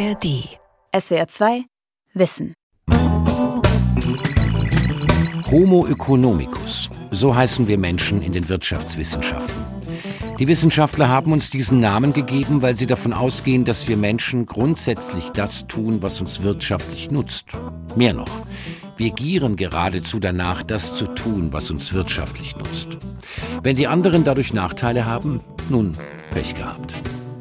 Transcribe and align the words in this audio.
ARD. 0.00 0.48
SWR 0.98 1.28
2 1.28 1.64
Wissen. 2.14 2.54
Homo 5.50 5.86
economicus, 5.86 6.88
so 7.10 7.36
heißen 7.36 7.68
wir 7.68 7.76
Menschen 7.76 8.22
in 8.22 8.32
den 8.32 8.48
Wirtschaftswissenschaften. 8.48 9.54
Die 10.38 10.48
Wissenschaftler 10.48 11.08
haben 11.08 11.32
uns 11.32 11.50
diesen 11.50 11.80
Namen 11.80 12.14
gegeben, 12.14 12.62
weil 12.62 12.78
sie 12.78 12.86
davon 12.86 13.12
ausgehen, 13.12 13.66
dass 13.66 13.88
wir 13.88 13.98
Menschen 13.98 14.46
grundsätzlich 14.46 15.28
das 15.30 15.66
tun, 15.66 16.00
was 16.00 16.22
uns 16.22 16.42
wirtschaftlich 16.42 17.10
nutzt. 17.10 17.48
Mehr 17.94 18.14
noch, 18.14 18.40
wir 18.96 19.10
gieren 19.10 19.56
geradezu 19.56 20.18
danach, 20.18 20.62
das 20.62 20.94
zu 20.94 21.08
tun, 21.08 21.52
was 21.52 21.70
uns 21.70 21.92
wirtschaftlich 21.92 22.56
nutzt. 22.56 22.96
Wenn 23.62 23.76
die 23.76 23.86
anderen 23.86 24.24
dadurch 24.24 24.54
Nachteile 24.54 25.04
haben, 25.04 25.40
nun, 25.68 25.94
Pech 26.32 26.54
gehabt. 26.54 26.94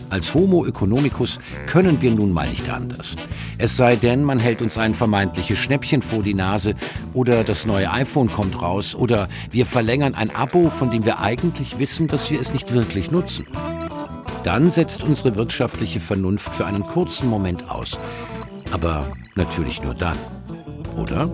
Als 0.09 0.33
Homo 0.33 0.65
economicus 0.65 1.39
können 1.67 2.01
wir 2.01 2.11
nun 2.11 2.31
mal 2.31 2.49
nicht 2.49 2.69
anders. 2.69 3.15
Es 3.57 3.77
sei 3.77 3.95
denn, 3.95 4.23
man 4.23 4.39
hält 4.39 4.61
uns 4.61 4.77
ein 4.77 4.93
vermeintliches 4.95 5.59
Schnäppchen 5.59 6.01
vor 6.01 6.23
die 6.23 6.33
Nase 6.33 6.75
oder 7.13 7.43
das 7.43 7.65
neue 7.65 7.91
iPhone 7.91 8.31
kommt 8.31 8.61
raus 8.61 8.95
oder 8.95 9.27
wir 9.51 9.65
verlängern 9.67 10.15
ein 10.15 10.35
Abo, 10.35 10.69
von 10.69 10.89
dem 10.89 11.05
wir 11.05 11.19
eigentlich 11.19 11.77
wissen, 11.77 12.07
dass 12.07 12.31
wir 12.31 12.39
es 12.39 12.53
nicht 12.53 12.73
wirklich 12.73 13.11
nutzen. 13.11 13.45
Dann 14.43 14.71
setzt 14.71 15.03
unsere 15.03 15.35
wirtschaftliche 15.35 15.99
Vernunft 15.99 16.55
für 16.55 16.65
einen 16.65 16.83
kurzen 16.83 17.29
Moment 17.29 17.69
aus. 17.69 17.99
Aber 18.71 19.05
natürlich 19.35 19.83
nur 19.83 19.93
dann. 19.93 20.17
Oder? 20.97 21.29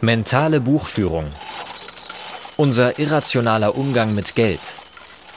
Mentale 0.00 0.60
Buchführung. 0.60 1.26
Unser 2.56 2.98
irrationaler 2.98 3.76
Umgang 3.76 4.14
mit 4.14 4.34
Geld 4.34 4.76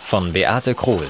von 0.05 0.33
Beate 0.33 0.75
Krohl. 0.75 1.07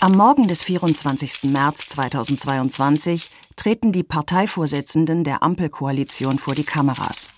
Am 0.00 0.12
Morgen 0.12 0.48
des 0.48 0.62
24. 0.62 1.50
März 1.50 1.88
2022 1.88 3.28
treten 3.54 3.92
die 3.92 4.02
Parteivorsitzenden 4.02 5.22
der 5.22 5.42
Ampelkoalition 5.42 6.38
vor 6.38 6.54
die 6.54 6.64
Kameras. 6.64 7.28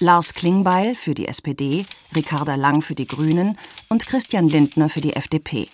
Lars 0.00 0.34
Klingbeil 0.34 0.94
für 0.94 1.14
die 1.14 1.28
SPD, 1.28 1.86
Ricarda 2.14 2.56
Lang 2.56 2.82
für 2.82 2.94
die 2.94 3.06
Grünen 3.06 3.58
und 3.88 4.06
Christian 4.06 4.48
Lindner 4.48 4.90
für 4.90 5.00
die 5.00 5.16
FDP. 5.16 5.68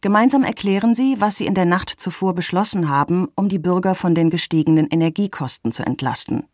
Gemeinsam 0.00 0.42
erklären 0.42 0.94
sie, 0.94 1.20
was 1.20 1.36
sie 1.36 1.46
in 1.46 1.54
der 1.54 1.66
Nacht 1.66 1.90
zuvor 1.90 2.34
beschlossen 2.34 2.88
haben, 2.88 3.28
um 3.36 3.48
die 3.48 3.60
Bürger 3.60 3.94
von 3.94 4.16
den 4.16 4.30
gestiegenen 4.30 4.88
Energiekosten 4.88 5.70
zu 5.70 5.86
entlasten. 5.86 6.49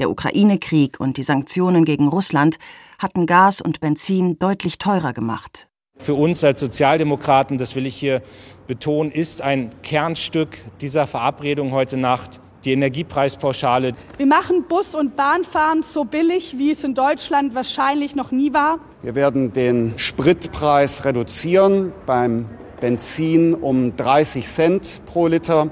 Der 0.00 0.10
Ukraine-Krieg 0.10 0.98
und 0.98 1.16
die 1.16 1.22
Sanktionen 1.22 1.84
gegen 1.84 2.08
Russland 2.08 2.58
hatten 2.98 3.26
Gas 3.26 3.60
und 3.60 3.80
Benzin 3.80 4.38
deutlich 4.38 4.78
teurer 4.78 5.12
gemacht. 5.12 5.68
Für 5.98 6.14
uns 6.14 6.42
als 6.42 6.58
Sozialdemokraten, 6.58 7.58
das 7.58 7.76
will 7.76 7.86
ich 7.86 7.94
hier 7.94 8.20
betonen, 8.66 9.12
ist 9.12 9.42
ein 9.42 9.70
Kernstück 9.82 10.58
dieser 10.80 11.06
Verabredung 11.06 11.72
heute 11.72 11.96
Nacht 11.96 12.40
die 12.64 12.72
Energiepreispauschale. 12.72 13.92
Wir 14.16 14.26
machen 14.26 14.64
Bus- 14.68 14.94
und 14.94 15.16
Bahnfahren 15.16 15.82
so 15.82 16.04
billig, 16.04 16.56
wie 16.58 16.72
es 16.72 16.82
in 16.82 16.94
Deutschland 16.94 17.54
wahrscheinlich 17.54 18.16
noch 18.16 18.32
nie 18.32 18.52
war. 18.52 18.78
Wir 19.02 19.14
werden 19.14 19.52
den 19.52 19.94
Spritpreis 19.96 21.04
reduzieren, 21.04 21.92
beim 22.06 22.46
Benzin 22.80 23.54
um 23.54 23.96
30 23.96 24.46
Cent 24.46 25.02
pro 25.06 25.26
Liter 25.26 25.70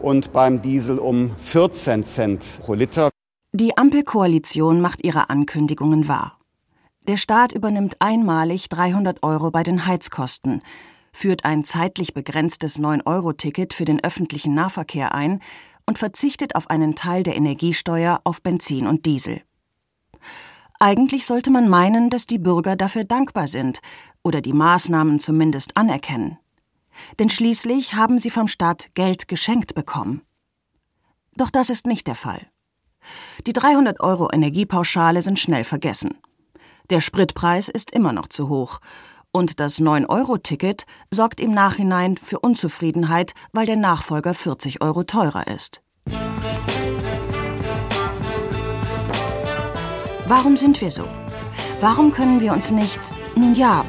und 0.00 0.32
beim 0.32 0.62
Diesel 0.62 0.98
um 0.98 1.32
14 1.38 2.04
Cent 2.04 2.60
pro 2.60 2.74
Liter. 2.74 3.10
Die 3.60 3.76
Ampelkoalition 3.76 4.80
macht 4.80 5.02
ihre 5.02 5.30
Ankündigungen 5.30 6.06
wahr. 6.06 6.38
Der 7.08 7.16
Staat 7.16 7.50
übernimmt 7.50 7.96
einmalig 7.98 8.68
300 8.68 9.24
Euro 9.24 9.50
bei 9.50 9.64
den 9.64 9.84
Heizkosten, 9.84 10.62
führt 11.12 11.44
ein 11.44 11.64
zeitlich 11.64 12.14
begrenztes 12.14 12.78
9-Euro-Ticket 12.78 13.74
für 13.74 13.84
den 13.84 13.98
öffentlichen 14.04 14.54
Nahverkehr 14.54 15.12
ein 15.12 15.40
und 15.86 15.98
verzichtet 15.98 16.54
auf 16.54 16.70
einen 16.70 16.94
Teil 16.94 17.24
der 17.24 17.34
Energiesteuer 17.34 18.20
auf 18.22 18.42
Benzin 18.42 18.86
und 18.86 19.06
Diesel. 19.06 19.42
Eigentlich 20.78 21.26
sollte 21.26 21.50
man 21.50 21.68
meinen, 21.68 22.10
dass 22.10 22.26
die 22.26 22.38
Bürger 22.38 22.76
dafür 22.76 23.02
dankbar 23.02 23.48
sind 23.48 23.80
oder 24.22 24.40
die 24.40 24.52
Maßnahmen 24.52 25.18
zumindest 25.18 25.76
anerkennen. 25.76 26.38
Denn 27.18 27.28
schließlich 27.28 27.94
haben 27.94 28.20
sie 28.20 28.30
vom 28.30 28.46
Staat 28.46 28.94
Geld 28.94 29.26
geschenkt 29.26 29.74
bekommen. 29.74 30.22
Doch 31.34 31.50
das 31.50 31.70
ist 31.70 31.88
nicht 31.88 32.06
der 32.06 32.14
Fall. 32.14 32.46
Die 33.46 33.52
300 33.52 34.00
Euro 34.00 34.28
Energiepauschale 34.32 35.22
sind 35.22 35.38
schnell 35.38 35.64
vergessen. 35.64 36.18
Der 36.90 37.00
Spritpreis 37.00 37.68
ist 37.68 37.90
immer 37.90 38.12
noch 38.12 38.28
zu 38.28 38.48
hoch. 38.48 38.80
Und 39.30 39.60
das 39.60 39.80
9-Euro-Ticket 39.80 40.86
sorgt 41.12 41.38
im 41.38 41.52
Nachhinein 41.52 42.16
für 42.16 42.40
Unzufriedenheit, 42.40 43.34
weil 43.52 43.66
der 43.66 43.76
Nachfolger 43.76 44.34
40 44.34 44.80
Euro 44.80 45.04
teurer 45.04 45.46
ist. 45.46 45.82
Warum 50.26 50.56
sind 50.56 50.80
wir 50.80 50.90
so? 50.90 51.04
Warum 51.80 52.10
können 52.10 52.40
wir 52.40 52.52
uns 52.52 52.70
nicht, 52.70 53.00
nun 53.36 53.54
ja, 53.54 53.84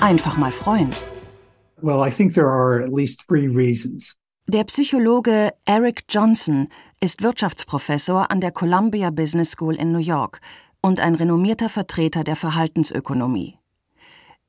einfach 0.00 0.36
mal 0.36 0.52
freuen? 0.52 0.90
Well, 1.82 2.00
I 2.06 2.10
think 2.10 2.34
there 2.34 2.48
are 2.48 2.82
at 2.82 2.92
least 2.92 3.26
three 3.28 3.46
reasons. 3.46 4.16
Der 4.46 4.64
Psychologe 4.64 5.54
Eric 5.64 6.04
Johnson 6.10 6.68
ist 7.00 7.22
Wirtschaftsprofessor 7.22 8.30
an 8.30 8.42
der 8.42 8.52
Columbia 8.52 9.08
Business 9.08 9.52
School 9.52 9.74
in 9.74 9.90
New 9.90 9.98
York 9.98 10.42
und 10.82 11.00
ein 11.00 11.14
renommierter 11.14 11.70
Vertreter 11.70 12.24
der 12.24 12.36
Verhaltensökonomie. 12.36 13.56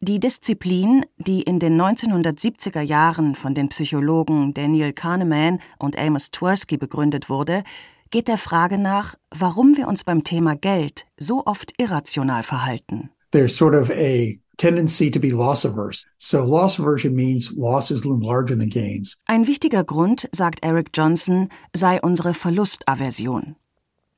Die 0.02 0.20
Disziplin, 0.20 1.06
die 1.18 1.44
in 1.44 1.60
den 1.60 1.80
1970er 1.80 2.82
Jahren 2.82 3.36
von 3.36 3.56
den 3.56 3.70
Psychologen 3.70 4.54
Daniel 4.54 4.92
Kahneman 4.92 5.60
und 5.80 5.98
Amos 5.98 6.30
Tversky 6.30 6.76
begründet 6.76 7.30
wurde, 7.30 7.64
geht 8.10 8.28
der 8.28 8.38
Frage 8.38 8.78
nach, 8.78 9.16
warum 9.32 9.78
wir 9.78 9.88
uns 9.88 10.04
beim 10.04 10.26
Thema 10.26 10.58
Geld 10.58 11.06
so 11.18 11.46
oft 11.46 11.72
irrational 11.80 12.44
verhalten. 12.44 13.12
There's 13.32 13.56
sort 13.56 13.74
of 13.74 13.90
a 13.90 14.34
tendency 14.58 15.12
to 15.12 15.20
be 15.20 15.32
loss 15.32 15.66
averse. 15.66 16.06
So 16.18 16.44
loss 16.44 16.80
aversion 16.80 17.16
means 17.16 17.52
losses 17.56 18.06
loom 18.06 18.22
larger 18.22 18.56
than 18.58 18.70
gains. 18.70 19.18
Ein 19.26 19.48
wichtiger 19.48 19.84
Grund, 19.84 20.30
sagt 20.32 20.64
Eric 20.64 20.90
Johnson, 20.94 21.50
sei 21.74 22.02
unsere 22.02 22.34
Verlustaversion. 22.34 23.56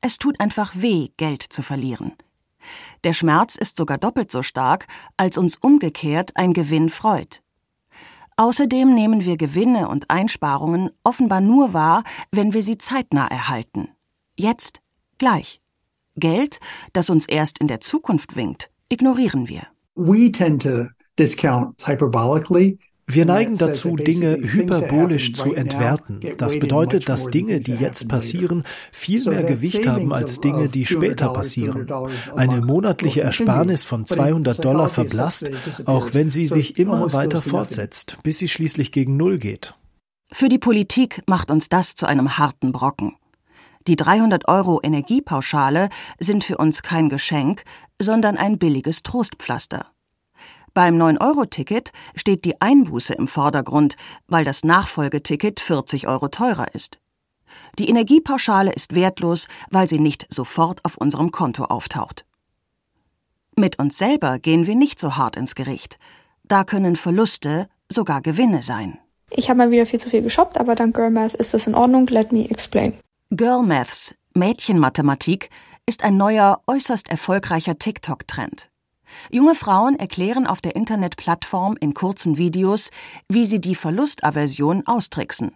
Es 0.02 0.18
tut 0.18 0.40
einfach 0.40 0.74
weh, 0.76 1.10
Geld 1.18 1.42
zu 1.42 1.64
verlieren. 1.64 2.14
Der 3.04 3.14
Schmerz 3.14 3.56
ist 3.56 3.78
sogar 3.78 3.98
doppelt 3.98 4.32
so 4.32 4.44
stark, 4.44 4.88
als 5.16 5.38
uns 5.38 5.58
umgekehrt 5.58 6.36
ein 6.36 6.54
Gewinn 6.54 6.90
freut. 6.90 7.42
Außerdem 8.36 8.94
nehmen 8.94 9.26
wir 9.26 9.36
Gewinne 9.36 9.88
und 9.90 10.10
Einsparungen 10.10 10.92
offenbar 11.04 11.42
nur 11.42 11.74
wahr, 11.74 12.04
wenn 12.32 12.54
wir 12.54 12.62
sie 12.62 12.78
zeitnah 12.78 13.28
erhalten. 13.28 13.90
Jetzt, 14.36 14.82
gleich. 15.18 15.60
Geld, 16.16 16.60
das 16.94 17.10
uns 17.10 17.28
erst 17.28 17.58
in 17.60 17.68
der 17.68 17.82
Zukunft 17.82 18.36
winkt, 18.36 18.70
ignorieren 18.90 19.48
wir. 19.48 19.68
We 19.98 20.32
tend 20.32 20.62
to 20.62 20.88
discount 21.18 21.86
hyperbolically 21.86 22.78
wir 23.10 23.26
neigen 23.26 23.58
dazu, 23.58 23.96
Dinge 23.96 24.36
hyperbolisch 24.36 25.32
zu 25.32 25.54
entwerten. 25.54 26.20
Das 26.38 26.60
bedeutet, 26.60 27.08
dass 27.08 27.28
Dinge, 27.28 27.62
die 27.62 27.76
jetzt 27.76 28.10
passieren, 28.10 28.64
viel 28.92 29.24
mehr 29.30 29.44
Gewicht 29.44 29.88
haben 29.88 30.14
als 30.14 30.42
Dinge, 30.42 30.68
die 30.68 30.86
später 30.86 31.30
passieren. 31.30 31.88
Eine 32.36 32.60
monatliche 32.60 33.22
Ersparnis 33.22 33.86
von 33.86 34.06
200 34.06 34.64
Dollar 34.64 34.90
verblasst, 34.90 35.50
auch 35.86 36.14
wenn 36.14 36.30
sie 36.30 36.48
sich 36.48 36.78
immer 36.78 37.14
weiter 37.14 37.42
fortsetzt, 37.42 38.18
bis 38.24 38.40
sie 38.40 38.50
schließlich 38.50 38.92
gegen 38.92 39.16
Null 39.16 39.38
geht. 39.38 39.74
Für 40.30 40.50
die 40.50 40.60
Politik 40.60 41.22
macht 41.28 41.50
uns 41.50 41.70
das 41.70 41.96
zu 41.96 42.08
einem 42.08 42.38
harten 42.38 42.74
Brocken. 42.74 43.16
Die 43.88 43.96
300 43.96 44.50
Euro 44.50 44.82
Energiepauschale 44.84 45.88
sind 46.20 46.44
für 46.44 46.58
uns 46.58 46.84
kein 46.84 47.08
Geschenk, 47.08 47.64
sondern 48.02 48.36
ein 48.36 48.58
billiges 48.58 49.02
Trostpflaster. 49.02 49.86
Beim 50.74 51.02
9-Euro-Ticket 51.02 51.94
steht 52.14 52.44
die 52.44 52.62
Einbuße 52.62 53.14
im 53.14 53.30
Vordergrund, 53.30 53.96
weil 54.28 54.44
das 54.44 54.66
Nachfolgeticket 54.66 55.62
40 55.62 56.08
Euro 56.08 56.28
teurer 56.28 56.76
ist. 56.76 57.00
Die 57.80 57.90
Energiepauschale 57.90 58.74
ist 58.74 58.94
wertlos, 58.94 59.48
weil 59.72 59.88
sie 59.88 60.00
nicht 60.00 60.32
sofort 60.32 60.84
auf 60.84 60.98
unserem 60.98 61.32
Konto 61.32 61.64
auftaucht. 61.64 62.26
Mit 63.56 63.80
uns 63.80 63.98
selber 63.98 64.38
gehen 64.38 64.68
wir 64.68 64.76
nicht 64.76 65.00
so 65.00 65.16
hart 65.16 65.38
ins 65.38 65.56
Gericht. 65.56 65.98
Da 66.44 66.66
können 66.66 66.98
Verluste 66.98 67.70
sogar 67.90 68.22
Gewinne 68.22 68.62
sein. 68.62 69.00
Ich 69.32 69.50
habe 69.50 69.58
mal 69.58 69.72
wieder 69.72 69.86
viel 69.86 70.00
zu 70.00 70.10
viel 70.10 70.22
geshoppt, 70.22 70.60
aber 70.60 70.76
dank 70.76 70.96
Girl 70.96 71.10
Math 71.10 71.34
ist 71.34 71.54
das 71.54 71.68
in 71.68 71.74
Ordnung. 71.74 72.06
Let 72.08 72.32
me 72.34 72.50
explain. 72.50 72.94
Girl 73.36 73.62
Maths, 73.62 74.16
Mädchenmathematik, 74.36 75.50
ist 75.86 76.06
ein 76.06 76.16
neuer, 76.16 76.62
äußerst 76.66 77.10
erfolgreicher 77.10 77.78
TikTok-Trend. 77.78 78.70
Junge 79.30 79.54
Frauen 79.54 80.00
erklären 80.00 80.48
auf 80.48 80.62
der 80.62 80.78
Internetplattform 80.78 81.76
in 81.82 81.94
kurzen 81.94 82.38
Videos, 82.38 82.90
wie 83.28 83.46
sie 83.46 83.60
die 83.60 83.76
Verlustaversion 83.76 84.88
austricksen. 84.88 85.52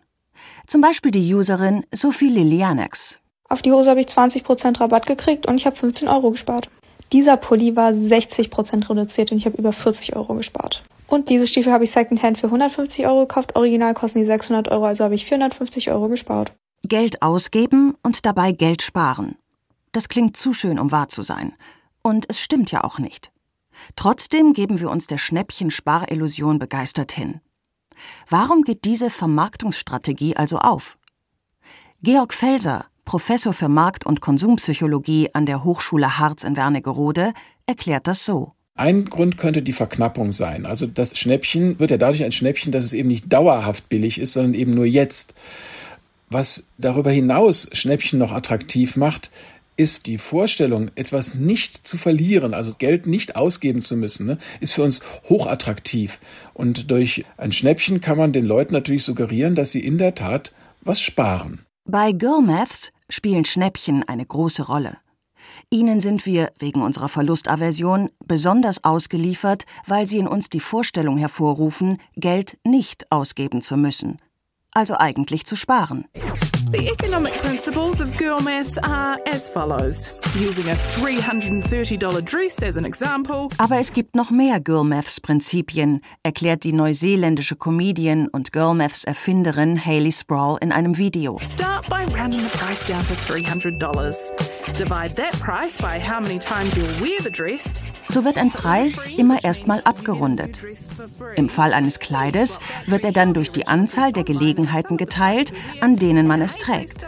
Zum 0.67 0.81
Beispiel 0.81 1.11
die 1.11 1.33
Userin 1.33 1.85
Sophie 1.93 2.27
Lilianex. 2.27 3.21
Auf 3.47 3.61
die 3.61 3.71
Hose 3.71 3.89
habe 3.89 4.01
ich 4.01 4.07
20% 4.07 4.81
Rabatt 4.81 5.05
gekriegt 5.05 5.45
und 5.45 5.55
ich 5.55 5.65
habe 5.65 5.77
15 5.77 6.09
Euro 6.09 6.31
gespart. 6.31 6.69
Dieser 7.13 7.37
Pulli 7.37 7.77
war 7.77 7.91
60% 7.91 8.89
reduziert 8.89 9.31
und 9.31 9.37
ich 9.37 9.45
habe 9.45 9.57
über 9.57 9.71
40 9.71 10.17
Euro 10.17 10.35
gespart. 10.35 10.83
Und 11.07 11.29
diese 11.29 11.47
Stiefel 11.47 11.71
habe 11.71 11.85
ich 11.85 11.91
Secondhand 11.91 12.37
für 12.37 12.47
150 12.47 13.07
Euro 13.07 13.21
gekauft. 13.21 13.55
Original 13.55 13.93
kosten 13.93 14.19
die 14.19 14.25
600 14.25 14.67
Euro, 14.67 14.85
also 14.85 15.05
habe 15.05 15.15
ich 15.15 15.25
450 15.25 15.89
Euro 15.89 16.09
gespart. 16.09 16.51
Geld 16.83 17.21
ausgeben 17.21 17.95
und 18.01 18.25
dabei 18.25 18.51
Geld 18.51 18.81
sparen. 18.81 19.35
Das 19.91 20.09
klingt 20.09 20.37
zu 20.37 20.53
schön, 20.53 20.79
um 20.79 20.91
wahr 20.91 21.09
zu 21.09 21.21
sein. 21.21 21.53
Und 22.01 22.25
es 22.29 22.39
stimmt 22.39 22.71
ja 22.71 22.83
auch 22.83 22.97
nicht. 22.99 23.31
Trotzdem 23.95 24.53
geben 24.53 24.79
wir 24.79 24.89
uns 24.89 25.07
der 25.07 25.17
Schnäppchen-Sparillusion 25.17 26.59
begeistert 26.59 27.11
hin. 27.11 27.41
Warum 28.29 28.63
geht 28.63 28.85
diese 28.85 29.09
Vermarktungsstrategie 29.09 30.35
also 30.35 30.57
auf? 30.59 30.97
Georg 32.01 32.33
Felser, 32.33 32.85
Professor 33.05 33.53
für 33.53 33.69
Markt- 33.69 34.05
und 34.05 34.21
Konsumpsychologie 34.21 35.29
an 35.33 35.45
der 35.45 35.63
Hochschule 35.63 36.17
Harz 36.17 36.43
in 36.43 36.57
Wernigerode, 36.57 37.33
erklärt 37.67 38.07
das 38.07 38.25
so. 38.25 38.53
Ein 38.73 39.05
Grund 39.05 39.37
könnte 39.37 39.61
die 39.61 39.73
Verknappung 39.73 40.31
sein. 40.31 40.65
Also 40.65 40.87
das 40.87 41.17
Schnäppchen 41.17 41.79
wird 41.79 41.91
ja 41.91 41.97
dadurch 41.97 42.23
ein 42.23 42.31
Schnäppchen, 42.31 42.71
dass 42.71 42.83
es 42.83 42.93
eben 42.93 43.09
nicht 43.09 43.31
dauerhaft 43.31 43.89
billig 43.89 44.17
ist, 44.17 44.33
sondern 44.33 44.53
eben 44.55 44.73
nur 44.73 44.85
jetzt. 44.85 45.35
Was 46.31 46.67
darüber 46.77 47.11
hinaus 47.11 47.67
Schnäppchen 47.73 48.17
noch 48.17 48.31
attraktiv 48.31 48.95
macht, 48.95 49.31
ist 49.75 50.07
die 50.07 50.17
Vorstellung, 50.17 50.89
etwas 50.95 51.35
nicht 51.35 51.85
zu 51.85 51.97
verlieren, 51.97 52.53
also 52.53 52.73
Geld 52.77 53.05
nicht 53.05 53.35
ausgeben 53.35 53.81
zu 53.81 53.97
müssen, 53.97 54.27
ne, 54.27 54.37
ist 54.61 54.71
für 54.71 54.83
uns 54.83 55.01
hochattraktiv. 55.27 56.21
Und 56.53 56.89
durch 56.89 57.25
ein 57.35 57.51
Schnäppchen 57.51 57.99
kann 57.99 58.17
man 58.17 58.31
den 58.31 58.45
Leuten 58.45 58.73
natürlich 58.73 59.03
suggerieren, 59.03 59.55
dass 59.55 59.73
sie 59.73 59.81
in 59.81 59.97
der 59.97 60.15
Tat 60.15 60.53
was 60.79 61.01
sparen. 61.01 61.65
Bei 61.83 62.13
Girl 62.13 62.41
Maths 62.41 62.93
spielen 63.09 63.43
Schnäppchen 63.43 64.07
eine 64.07 64.25
große 64.25 64.67
Rolle. 64.67 64.99
Ihnen 65.69 65.99
sind 65.99 66.25
wir, 66.25 66.53
wegen 66.59 66.81
unserer 66.81 67.09
Verlustaversion, 67.09 68.09
besonders 68.25 68.85
ausgeliefert, 68.85 69.65
weil 69.85 70.07
sie 70.07 70.19
in 70.19 70.27
uns 70.27 70.49
die 70.49 70.61
Vorstellung 70.61 71.17
hervorrufen, 71.17 71.97
Geld 72.15 72.57
nicht 72.63 73.11
ausgeben 73.11 73.61
zu 73.61 73.75
müssen 73.75 74.19
also 74.73 74.95
eigentlich 74.97 75.45
zu 75.45 75.55
sparen. 75.55 76.05
The 76.71 76.89
economic 76.89 77.33
principles 77.41 77.99
of 77.99 78.17
girl 78.17 78.39
maths 78.41 78.77
are 78.77 79.19
as 79.25 79.49
follows. 79.49 80.13
Using 80.39 80.69
a 80.69 80.75
$330 80.75 82.21
dress 82.21 82.63
as 82.63 82.77
an 82.77 82.85
example. 82.85 83.49
Aber 83.57 83.77
es 83.77 83.91
gibt 83.91 84.15
noch 84.15 84.31
mehr 84.31 84.61
Girl 84.61 84.85
Maths 84.85 85.19
Prinzipien, 85.19 86.01
erklärt 86.23 86.63
die 86.63 86.71
neuseeländische 86.71 87.57
Comedian 87.57 88.29
und 88.29 88.53
Girl 88.53 88.73
Maths 88.73 89.03
Erfinderin 89.03 89.83
Hayley 89.83 90.13
Sproul 90.13 90.57
in 90.61 90.71
einem 90.71 90.97
Video. 90.97 91.37
Start 91.39 91.89
by 91.89 92.05
rounding 92.17 92.39
the 92.39 92.57
price 92.57 92.87
down 92.87 93.05
to 93.07 93.15
$300. 93.15 93.77
Divide 94.77 95.15
that 95.17 95.37
price 95.41 95.81
by 95.81 95.99
how 95.99 96.21
many 96.21 96.39
times 96.39 96.73
you'll 96.77 97.01
wear 97.01 97.19
the 97.21 97.31
dress. 97.31 97.81
So 98.11 98.25
wird 98.25 98.37
ein 98.37 98.51
Preis 98.51 99.07
immer 99.07 99.41
erstmal 99.41 99.79
abgerundet. 99.85 100.61
Im 101.37 101.47
Fall 101.47 101.73
eines 101.73 101.99
Kleides 101.99 102.59
wird 102.85 103.05
er 103.05 103.13
dann 103.13 103.33
durch 103.33 103.53
die 103.53 103.69
Anzahl 103.69 104.11
der 104.11 104.25
Gelegenheiten 104.25 104.97
geteilt, 104.97 105.53
an 105.79 105.95
denen 105.95 106.27
man 106.27 106.41
es 106.41 106.57
trägt. 106.57 107.07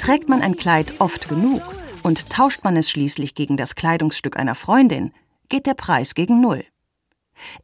Trägt 0.00 0.30
man 0.30 0.40
ein 0.40 0.56
Kleid 0.56 0.94
oft 0.98 1.28
genug 1.28 1.60
und 2.02 2.30
tauscht 2.30 2.64
man 2.64 2.74
es 2.78 2.88
schließlich 2.88 3.34
gegen 3.34 3.58
das 3.58 3.74
Kleidungsstück 3.74 4.38
einer 4.38 4.54
Freundin, 4.54 5.12
geht 5.50 5.66
der 5.66 5.74
Preis 5.74 6.14
gegen 6.14 6.40
Null. 6.40 6.64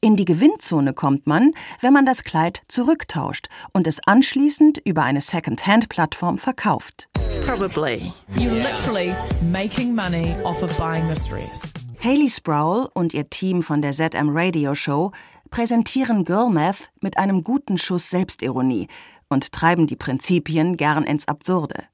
In 0.01 0.17
die 0.17 0.25
Gewinnzone 0.25 0.93
kommt 0.93 1.27
man, 1.27 1.53
wenn 1.81 1.93
man 1.93 2.07
das 2.07 2.25
Kleid 2.25 2.63
zurücktauscht 2.69 3.49
und 3.73 3.87
es 3.87 4.01
anschließend 4.07 4.79
über 4.85 5.03
eine 5.03 5.21
Second-Hand-Plattform 5.21 6.39
verkauft. 6.39 7.09
Probably. 7.45 8.13
You're 8.37 8.63
literally 8.63 9.15
making 9.43 9.95
money 9.95 10.35
off 10.45 10.63
of 10.63 10.77
buying 10.79 11.09
this 11.09 11.29
dress. 11.29 11.63
Haley 12.03 12.29
Sproul 12.29 12.89
und 12.93 13.15
ihr 13.15 13.31
Team 13.31 13.63
von 13.63 13.81
der 13.81 13.93
ZM 13.93 14.29
Radio 14.31 14.75
Show 14.75 15.13
präsentieren 15.51 16.25
Girl 16.25 16.51
Math 16.51 16.91
mit 17.01 17.17
einem 17.17 17.45
guten 17.45 17.79
Schuss 17.79 18.11
Selbstironie 18.11 18.89
und 19.29 19.53
treiben 19.53 19.87
die 19.87 19.97
Prinzipien 19.97 20.77
gern 20.77 21.05
ins 21.05 21.29
Absurde. 21.29 21.85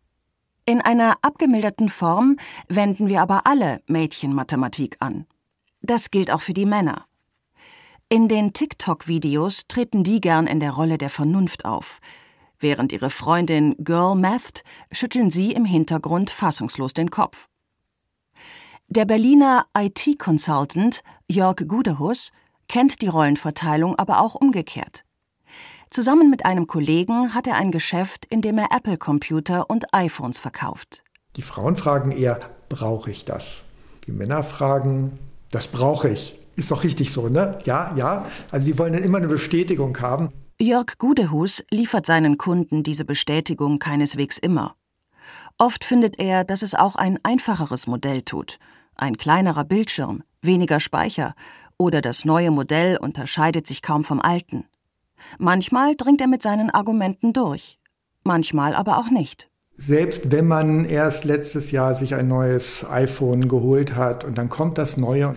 In 0.67 0.81
einer 0.81 1.17
abgemilderten 1.23 1.89
Form 1.89 2.39
wenden 2.69 3.09
wir 3.09 3.23
aber 3.23 3.47
alle 3.47 3.83
Mädchenmathematik 3.87 4.97
an. 5.01 5.27
Das 5.83 6.11
gilt 6.11 6.31
auch 6.31 6.41
für 6.41 6.55
die 6.55 6.67
Männer. 6.67 7.07
In 8.13 8.27
den 8.27 8.53
TikTok-Videos 8.53 9.69
treten 9.69 10.03
die 10.03 10.21
gern 10.21 10.49
in 10.49 10.59
der 10.59 10.73
Rolle 10.73 10.99
der 10.99 11.11
Vernunft 11.11 11.65
auf. 11.65 12.01
Während 12.59 12.91
ihre 12.91 13.09
Freundin 13.09 13.77
Girl 13.79 14.17
Mathed 14.17 14.65
schütteln 14.91 15.31
sie 15.31 15.53
im 15.53 15.65
Hintergrund 15.65 16.29
fassungslos 16.31 16.93
den 16.93 17.13
Kopf. 17.13 17.47
Der 18.89 19.05
Berliner 19.05 19.65
IT-Consultant 19.79 21.05
Jörg 21.29 21.69
Gudehus 21.69 22.33
kennt 22.67 23.01
die 23.01 23.07
Rollenverteilung 23.07 23.97
aber 23.97 24.21
auch 24.21 24.35
umgekehrt. 24.35 25.05
Zusammen 25.91 26.31
mit 26.31 26.45
einem 26.45 26.67
Kollegen 26.67 27.33
hat 27.33 27.47
er 27.47 27.55
ein 27.55 27.71
Geschäft, 27.71 28.25
in 28.25 28.43
dem 28.43 28.59
er 28.59 28.73
Apple-Computer 28.73 29.71
und 29.71 29.95
iPhones 29.95 30.41
verkauft. 30.41 31.05
Die 31.37 31.43
Frauen 31.43 31.77
fragen 31.77 32.11
eher, 32.11 32.41
brauche 32.69 33.09
ich 33.13 33.25
das? 33.25 33.63
Die 34.09 34.13
Männer 34.13 34.43
fragen, 34.43 35.17
das 35.53 35.69
brauche 35.69 36.09
ich. 36.09 36.41
Ist 36.61 36.71
doch 36.71 36.85
richtig 36.85 37.11
so, 37.11 37.29
ne? 37.29 37.59
Ja, 37.65 37.95
ja. 37.97 38.27
Also 38.51 38.67
sie 38.67 38.79
wollen 38.79 38.93
dann 38.93 39.03
immer 39.03 39.17
eine 39.17 39.29
Bestätigung 39.29 39.99
haben. 39.99 40.29
Jörg 40.61 40.99
Gudehus 40.99 41.65
liefert 41.71 42.05
seinen 42.05 42.37
Kunden 42.37 42.83
diese 42.83 43.07
Bestätigung 43.07 43.79
keineswegs 43.79 44.37
immer. 44.37 44.75
Oft 45.57 45.87
findet 45.87 46.19
er, 46.19 46.45
dass 46.45 46.61
es 46.61 46.75
auch 46.75 46.97
ein 46.97 47.19
einfacheres 47.23 47.87
Modell 47.87 48.21
tut. 48.21 48.59
Ein 48.95 49.17
kleinerer 49.17 49.65
Bildschirm, 49.65 50.23
weniger 50.43 50.81
Speicher 50.81 51.35
oder 51.79 52.03
das 52.03 52.27
neue 52.27 52.51
Modell 52.51 52.99
unterscheidet 52.99 53.67
sich 53.67 53.81
kaum 53.81 54.05
vom 54.05 54.21
alten. 54.21 54.67
Manchmal 55.39 55.97
dringt 55.97 56.21
er 56.21 56.29
mit 56.29 56.43
seinen 56.43 56.69
Argumenten 56.69 57.33
durch, 57.33 57.79
manchmal 58.23 58.75
aber 58.75 58.99
auch 58.99 59.11
nicht. 59.11 59.49
Selbst 59.79 60.31
wenn 60.31 60.47
man 60.47 60.85
erst 60.85 61.25
letztes 61.25 61.71
Jahr 61.71 61.95
sich 61.95 62.15
ein 62.15 62.29
neues 62.29 62.85
iPhone 62.91 63.49
geholt 63.49 63.97
hat 63.97 64.25
und 64.25 64.37
dann 64.37 64.51
kommt 64.51 64.77
das 64.77 64.99
neue, 64.99 65.37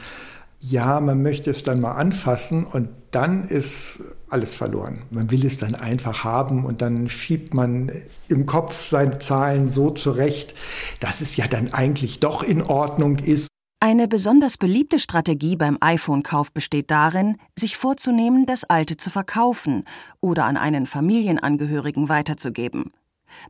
ja, 0.64 1.02
man 1.02 1.22
möchte 1.22 1.52
es 1.52 1.64
dann 1.64 1.82
mal 1.82 1.92
anfassen 1.92 2.66
und 2.66 2.88
dann 3.12 3.44
ist 3.50 4.00
alles 4.30 4.56
verloren. 4.56 5.02
Man 5.12 5.30
will 5.30 5.46
es 5.46 5.58
dann 5.58 5.76
einfach 5.76 6.24
haben 6.24 6.64
und 6.64 6.82
dann 6.82 7.10
schiebt 7.10 7.54
man 7.54 7.92
im 8.30 8.46
Kopf 8.46 8.90
seine 8.90 9.20
Zahlen 9.20 9.70
so 9.70 9.90
zurecht, 9.90 10.56
dass 11.02 11.20
es 11.20 11.36
ja 11.36 11.48
dann 11.48 11.74
eigentlich 11.74 12.22
doch 12.22 12.44
in 12.44 12.62
Ordnung 12.62 13.20
ist. 13.20 13.50
Eine 13.82 14.08
besonders 14.08 14.58
beliebte 14.58 15.00
Strategie 15.00 15.58
beim 15.58 15.78
iPhone-Kauf 15.82 16.54
besteht 16.54 16.90
darin, 16.90 17.36
sich 17.60 17.76
vorzunehmen, 17.76 18.46
das 18.46 18.64
alte 18.64 18.96
zu 18.96 19.10
verkaufen 19.10 19.84
oder 20.22 20.46
an 20.46 20.56
einen 20.56 20.88
Familienangehörigen 20.88 22.08
weiterzugeben. 22.08 22.92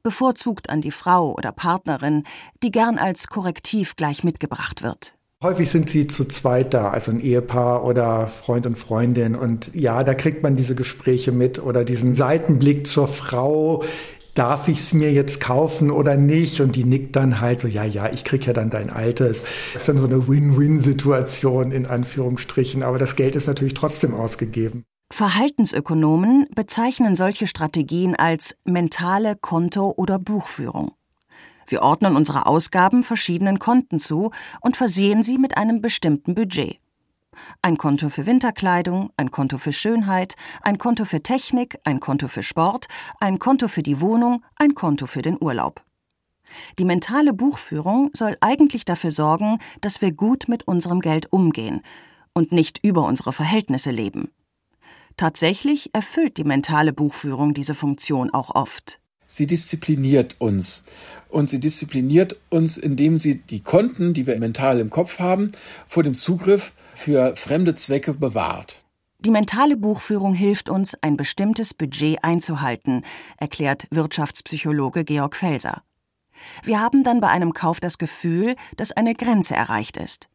Bevorzugt 0.01 0.71
an 0.71 0.81
die 0.81 0.89
Frau 0.89 1.35
oder 1.35 1.51
Partnerin, 1.51 2.23
die 2.63 2.71
gern 2.71 2.97
als 2.97 3.27
Korrektiv 3.27 3.95
gleich 3.95 4.23
mitgebracht 4.23 4.81
wird. 4.81 5.13
Häufig 5.43 5.69
sind 5.69 5.89
sie 5.89 6.07
zu 6.07 6.23
zweit 6.23 6.73
da, 6.73 6.91
also 6.91 7.11
ein 7.11 7.19
Ehepaar 7.19 7.83
oder 7.83 8.27
Freund 8.27 8.65
und 8.65 8.77
Freundin. 8.77 9.35
Und 9.35 9.75
ja, 9.75 10.05
da 10.05 10.13
kriegt 10.13 10.41
man 10.41 10.55
diese 10.55 10.73
Gespräche 10.73 11.33
mit 11.33 11.61
oder 11.61 11.83
diesen 11.83 12.15
Seitenblick 12.15 12.87
zur 12.87 13.09
Frau, 13.09 13.83
darf 14.35 14.69
ich 14.69 14.79
es 14.79 14.93
mir 14.93 15.11
jetzt 15.11 15.41
kaufen 15.41 15.91
oder 15.91 16.15
nicht? 16.15 16.61
Und 16.61 16.77
die 16.77 16.85
nickt 16.85 17.17
dann 17.17 17.41
halt 17.41 17.59
so, 17.59 17.67
ja, 17.67 17.83
ja, 17.83 18.09
ich 18.09 18.23
krieg 18.23 18.47
ja 18.47 18.53
dann 18.53 18.69
dein 18.69 18.89
altes. 18.89 19.43
Das 19.73 19.81
ist 19.81 19.89
dann 19.89 19.97
so 19.97 20.05
eine 20.05 20.29
Win-Win-Situation 20.29 21.71
in 21.71 21.87
Anführungsstrichen, 21.87 22.81
aber 22.81 22.97
das 22.97 23.17
Geld 23.17 23.35
ist 23.35 23.47
natürlich 23.47 23.73
trotzdem 23.73 24.13
ausgegeben. 24.13 24.85
Verhaltensökonomen 25.11 26.47
bezeichnen 26.55 27.17
solche 27.17 27.47
Strategien 27.47 28.15
als 28.15 28.55
mentale 28.63 29.35
Konto- 29.35 29.93
oder 29.97 30.19
Buchführung. 30.19 30.93
Wir 31.67 31.81
ordnen 31.81 32.15
unsere 32.15 32.45
Ausgaben 32.45 33.03
verschiedenen 33.03 33.59
Konten 33.59 33.99
zu 33.99 34.31
und 34.61 34.75
versehen 34.75 35.23
sie 35.23 35.37
mit 35.37 35.57
einem 35.57 35.81
bestimmten 35.81 36.35
Budget. 36.35 36.79
Ein 37.61 37.77
Konto 37.77 38.09
für 38.09 38.25
Winterkleidung, 38.25 39.11
ein 39.17 39.31
Konto 39.31 39.57
für 39.57 39.73
Schönheit, 39.73 40.35
ein 40.61 40.77
Konto 40.77 41.05
für 41.05 41.23
Technik, 41.23 41.77
ein 41.83 41.99
Konto 41.99 42.27
für 42.27 42.43
Sport, 42.43 42.87
ein 43.19 43.39
Konto 43.39 43.67
für 43.67 43.83
die 43.83 44.01
Wohnung, 44.01 44.43
ein 44.55 44.75
Konto 44.75 45.07
für 45.07 45.21
den 45.21 45.37
Urlaub. 45.41 45.81
Die 46.77 46.85
mentale 46.85 47.33
Buchführung 47.33 48.11
soll 48.13 48.37
eigentlich 48.41 48.85
dafür 48.85 49.11
sorgen, 49.11 49.59
dass 49.81 50.01
wir 50.01 50.11
gut 50.11 50.47
mit 50.47 50.67
unserem 50.67 50.99
Geld 50.99 51.31
umgehen 51.31 51.81
und 52.33 52.51
nicht 52.51 52.79
über 52.83 53.05
unsere 53.05 53.33
Verhältnisse 53.33 53.91
leben. 53.91 54.31
Tatsächlich 55.17 55.93
erfüllt 55.93 56.37
die 56.37 56.43
mentale 56.43 56.93
Buchführung 56.93 57.53
diese 57.53 57.75
Funktion 57.75 58.33
auch 58.33 58.55
oft. 58.55 58.99
Sie 59.35 59.47
diszipliniert 59.47 60.35
uns. 60.37 60.83
Und 61.27 61.49
sie 61.49 61.59
diszipliniert 61.59 62.37
uns, 62.51 62.77
indem 62.77 63.17
sie 63.17 63.39
die 63.39 63.61
Konten, 63.61 64.13
die 64.13 64.27
wir 64.27 64.37
mental 64.37 64.79
im 64.79 64.91
Kopf 64.91 65.17
haben, 65.17 65.51
vor 65.87 66.03
dem 66.03 66.13
Zugriff 66.13 66.73
für 66.93 67.35
fremde 67.35 67.73
Zwecke 67.73 68.13
bewahrt. 68.13 68.85
Die 69.17 69.31
mentale 69.31 69.75
Buchführung 69.75 70.35
hilft 70.35 70.69
uns, 70.69 70.93
ein 71.01 71.17
bestimmtes 71.17 71.73
Budget 71.73 72.23
einzuhalten, 72.23 73.03
erklärt 73.37 73.87
Wirtschaftspsychologe 73.89 75.03
Georg 75.03 75.35
Felser. 75.35 75.81
Wir 76.61 76.79
haben 76.79 77.03
dann 77.03 77.19
bei 77.19 77.29
einem 77.29 77.53
Kauf 77.53 77.79
das 77.79 77.97
Gefühl, 77.97 78.55
dass 78.77 78.91
eine 78.91 79.15
Grenze 79.15 79.55
erreicht 79.55 79.97
ist. 79.97 80.29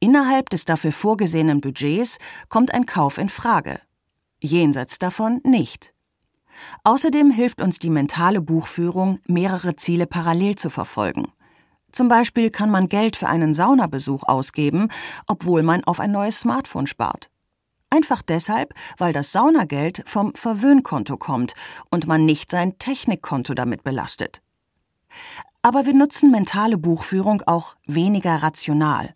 Innerhalb 0.00 0.50
des 0.50 0.64
dafür 0.64 0.90
vorgesehenen 0.90 1.60
Budgets 1.60 2.18
kommt 2.48 2.74
ein 2.74 2.84
Kauf 2.84 3.16
in 3.16 3.28
Frage. 3.28 3.78
Jenseits 4.40 4.98
davon 4.98 5.40
nicht. 5.44 5.94
Außerdem 6.84 7.30
hilft 7.30 7.60
uns 7.60 7.78
die 7.78 7.90
mentale 7.90 8.40
Buchführung, 8.40 9.18
mehrere 9.26 9.76
Ziele 9.76 10.06
parallel 10.06 10.56
zu 10.56 10.70
verfolgen. 10.70 11.32
Zum 11.92 12.08
Beispiel 12.08 12.50
kann 12.50 12.70
man 12.70 12.88
Geld 12.88 13.16
für 13.16 13.28
einen 13.28 13.54
Saunabesuch 13.54 14.24
ausgeben, 14.24 14.88
obwohl 15.26 15.62
man 15.62 15.84
auf 15.84 16.00
ein 16.00 16.12
neues 16.12 16.40
Smartphone 16.40 16.86
spart. 16.86 17.30
Einfach 17.90 18.20
deshalb, 18.20 18.74
weil 18.98 19.12
das 19.12 19.32
Saunageld 19.32 20.02
vom 20.06 20.34
Verwöhnkonto 20.34 21.16
kommt 21.16 21.54
und 21.90 22.06
man 22.06 22.26
nicht 22.26 22.50
sein 22.50 22.78
Technikkonto 22.78 23.54
damit 23.54 23.82
belastet. 23.82 24.42
Aber 25.62 25.86
wir 25.86 25.94
nutzen 25.94 26.30
mentale 26.30 26.76
Buchführung 26.76 27.42
auch 27.46 27.76
weniger 27.86 28.42
rational, 28.42 29.14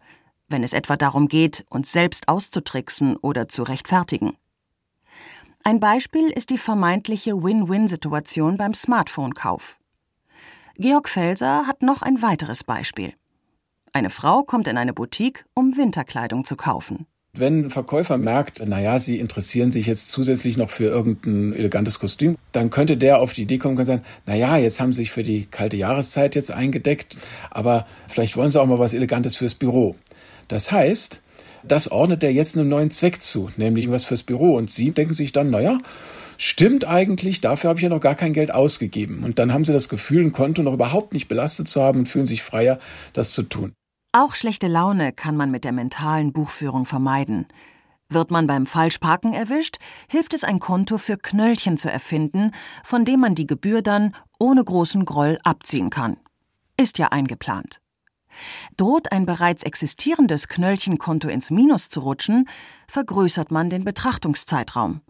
wenn 0.48 0.64
es 0.64 0.72
etwa 0.72 0.96
darum 0.96 1.28
geht, 1.28 1.64
uns 1.70 1.92
selbst 1.92 2.28
auszutricksen 2.28 3.16
oder 3.16 3.48
zu 3.48 3.62
rechtfertigen. 3.62 4.36
Ein 5.64 5.78
Beispiel 5.78 6.28
ist 6.30 6.50
die 6.50 6.58
vermeintliche 6.58 7.40
Win-Win-Situation 7.40 8.56
beim 8.56 8.74
Smartphone-Kauf. 8.74 9.76
Georg 10.76 11.08
Felser 11.08 11.68
hat 11.68 11.82
noch 11.82 12.02
ein 12.02 12.20
weiteres 12.20 12.64
Beispiel. 12.64 13.12
Eine 13.92 14.10
Frau 14.10 14.42
kommt 14.42 14.66
in 14.66 14.76
eine 14.76 14.92
Boutique, 14.92 15.44
um 15.54 15.76
Winterkleidung 15.76 16.44
zu 16.44 16.56
kaufen. 16.56 17.06
Wenn 17.34 17.66
ein 17.66 17.70
Verkäufer 17.70 18.18
merkt, 18.18 18.66
naja, 18.66 18.98
Sie 18.98 19.20
interessieren 19.20 19.70
sich 19.70 19.86
jetzt 19.86 20.10
zusätzlich 20.10 20.56
noch 20.56 20.68
für 20.68 20.86
irgendein 20.86 21.52
elegantes 21.52 22.00
Kostüm, 22.00 22.36
dann 22.50 22.70
könnte 22.70 22.96
der 22.96 23.20
auf 23.20 23.32
die 23.32 23.42
Idee 23.42 23.58
kommen 23.58 23.78
und 23.78 23.86
sagen, 23.86 24.02
naja, 24.26 24.56
jetzt 24.56 24.80
haben 24.80 24.92
Sie 24.92 24.98
sich 24.98 25.12
für 25.12 25.22
die 25.22 25.46
kalte 25.46 25.76
Jahreszeit 25.76 26.34
jetzt 26.34 26.50
eingedeckt, 26.50 27.16
aber 27.50 27.86
vielleicht 28.08 28.36
wollen 28.36 28.50
Sie 28.50 28.60
auch 28.60 28.66
mal 28.66 28.80
was 28.80 28.94
Elegantes 28.94 29.36
fürs 29.36 29.54
Büro. 29.54 29.94
Das 30.48 30.72
heißt, 30.72 31.21
das 31.64 31.90
ordnet 31.90 32.22
er 32.22 32.32
jetzt 32.32 32.56
einem 32.56 32.68
neuen 32.68 32.90
Zweck 32.90 33.20
zu, 33.20 33.50
nämlich 33.56 33.90
was 33.90 34.04
fürs 34.04 34.22
Büro. 34.22 34.56
Und 34.56 34.70
Sie 34.70 34.90
denken 34.90 35.14
sich 35.14 35.32
dann, 35.32 35.50
naja, 35.50 35.78
stimmt 36.38 36.86
eigentlich, 36.86 37.40
dafür 37.40 37.70
habe 37.70 37.78
ich 37.78 37.84
ja 37.84 37.88
noch 37.88 38.00
gar 38.00 38.14
kein 38.14 38.32
Geld 38.32 38.52
ausgegeben. 38.52 39.24
Und 39.24 39.38
dann 39.38 39.52
haben 39.52 39.64
Sie 39.64 39.72
das 39.72 39.88
Gefühl, 39.88 40.24
ein 40.24 40.32
Konto 40.32 40.62
noch 40.62 40.74
überhaupt 40.74 41.12
nicht 41.12 41.28
belastet 41.28 41.68
zu 41.68 41.82
haben 41.82 42.00
und 42.00 42.06
fühlen 42.06 42.26
sich 42.26 42.42
freier, 42.42 42.78
das 43.12 43.32
zu 43.32 43.44
tun. 43.44 43.72
Auch 44.12 44.34
schlechte 44.34 44.66
Laune 44.66 45.12
kann 45.12 45.36
man 45.36 45.50
mit 45.50 45.64
der 45.64 45.72
mentalen 45.72 46.32
Buchführung 46.32 46.84
vermeiden. 46.84 47.46
Wird 48.10 48.30
man 48.30 48.46
beim 48.46 48.66
Falschparken 48.66 49.32
erwischt, 49.32 49.78
hilft 50.10 50.34
es 50.34 50.44
ein 50.44 50.58
Konto 50.58 50.98
für 50.98 51.16
Knöllchen 51.16 51.78
zu 51.78 51.90
erfinden, 51.90 52.50
von 52.84 53.06
dem 53.06 53.20
man 53.20 53.34
die 53.34 53.46
Gebühr 53.46 53.80
dann 53.80 54.14
ohne 54.38 54.62
großen 54.62 55.06
Groll 55.06 55.38
abziehen 55.44 55.88
kann. 55.88 56.18
Ist 56.76 56.98
ja 56.98 57.08
eingeplant. 57.08 57.81
Droht 58.76 59.12
ein 59.12 59.26
bereits 59.26 59.62
existierendes 59.62 60.48
Knöllchenkonto 60.48 61.28
ins 61.28 61.50
Minus 61.50 61.88
zu 61.88 62.00
rutschen, 62.00 62.48
vergrößert 62.86 63.50
man 63.50 63.70
den 63.70 63.84
Betrachtungszeitraum. 63.84 65.00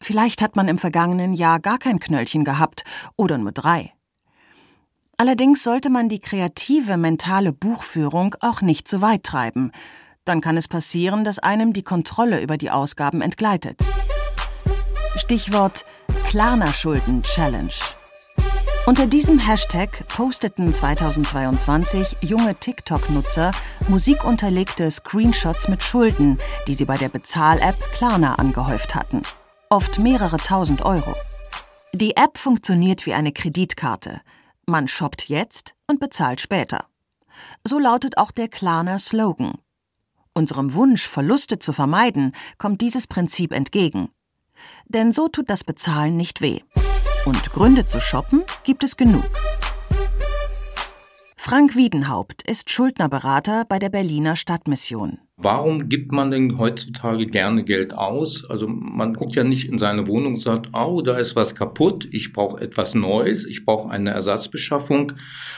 Vielleicht 0.00 0.42
hat 0.42 0.56
man 0.56 0.68
im 0.68 0.78
vergangenen 0.78 1.32
Jahr 1.32 1.60
gar 1.60 1.78
kein 1.78 1.98
Knöllchen 1.98 2.44
gehabt 2.44 2.84
oder 3.16 3.38
nur 3.38 3.52
drei. 3.52 3.92
Allerdings 5.16 5.62
sollte 5.62 5.90
man 5.90 6.08
die 6.08 6.18
kreative 6.18 6.96
mentale 6.96 7.52
Buchführung 7.52 8.34
auch 8.40 8.60
nicht 8.60 8.88
zu 8.88 9.00
weit 9.00 9.22
treiben. 9.22 9.70
Dann 10.24 10.40
kann 10.40 10.56
es 10.56 10.68
passieren, 10.68 11.24
dass 11.24 11.38
einem 11.38 11.72
die 11.72 11.84
Kontrolle 11.84 12.42
über 12.42 12.56
die 12.56 12.70
Ausgaben 12.70 13.22
entgleitet. 13.22 13.80
Stichwort 15.16 15.84
Klarna-Schulden 16.26 17.22
Challenge. 17.22 17.72
Unter 18.86 19.06
diesem 19.06 19.38
Hashtag 19.38 20.06
posteten 20.08 20.74
2022 20.74 22.18
junge 22.20 22.54
TikTok-Nutzer 22.54 23.50
musikunterlegte 23.88 24.90
Screenshots 24.90 25.68
mit 25.68 25.82
Schulden, 25.82 26.36
die 26.66 26.74
sie 26.74 26.84
bei 26.84 26.98
der 26.98 27.08
Bezahl-App 27.08 27.76
Klarna 27.94 28.34
angehäuft 28.34 28.94
hatten. 28.94 29.22
Oft 29.70 29.98
mehrere 29.98 30.36
tausend 30.36 30.82
Euro. 30.84 31.14
Die 31.94 32.14
App 32.16 32.36
funktioniert 32.36 33.06
wie 33.06 33.14
eine 33.14 33.32
Kreditkarte. 33.32 34.20
Man 34.66 34.86
shoppt 34.86 35.30
jetzt 35.30 35.74
und 35.86 35.98
bezahlt 35.98 36.42
später. 36.42 36.84
So 37.64 37.78
lautet 37.78 38.18
auch 38.18 38.32
der 38.32 38.48
Klarner 38.48 38.98
Slogan. 38.98 39.54
Unserem 40.34 40.74
Wunsch, 40.74 41.08
Verluste 41.08 41.58
zu 41.58 41.72
vermeiden, 41.72 42.32
kommt 42.58 42.82
dieses 42.82 43.06
Prinzip 43.06 43.52
entgegen. 43.52 44.10
Denn 44.84 45.10
so 45.10 45.28
tut 45.28 45.48
das 45.48 45.64
Bezahlen 45.64 46.18
nicht 46.18 46.42
weh. 46.42 46.60
Und 47.24 47.52
Gründe 47.52 47.86
zu 47.86 48.00
shoppen 48.00 48.42
gibt 48.64 48.84
es 48.84 48.98
genug. 48.98 49.24
Frank 51.38 51.74
Wiedenhaupt 51.74 52.42
ist 52.42 52.70
Schuldnerberater 52.70 53.64
bei 53.64 53.78
der 53.78 53.88
Berliner 53.88 54.36
Stadtmission. 54.36 55.18
Warum 55.36 55.88
gibt 55.88 56.12
man 56.12 56.30
denn 56.30 56.58
heutzutage 56.58 57.26
gerne 57.26 57.64
Geld 57.64 57.96
aus? 57.96 58.48
Also 58.48 58.68
man 58.68 59.14
guckt 59.14 59.34
ja 59.34 59.42
nicht 59.42 59.68
in 59.68 59.78
seine 59.78 60.06
Wohnung 60.06 60.34
und 60.34 60.40
sagt, 60.40 60.68
oh, 60.72 61.02
da 61.02 61.16
ist 61.16 61.34
was 61.34 61.56
kaputt, 61.56 62.08
ich 62.12 62.32
brauche 62.32 62.60
etwas 62.60 62.94
Neues, 62.94 63.44
ich 63.44 63.64
brauche 63.64 63.90
eine 63.90 64.10
Ersatzbeschaffung. 64.10 65.12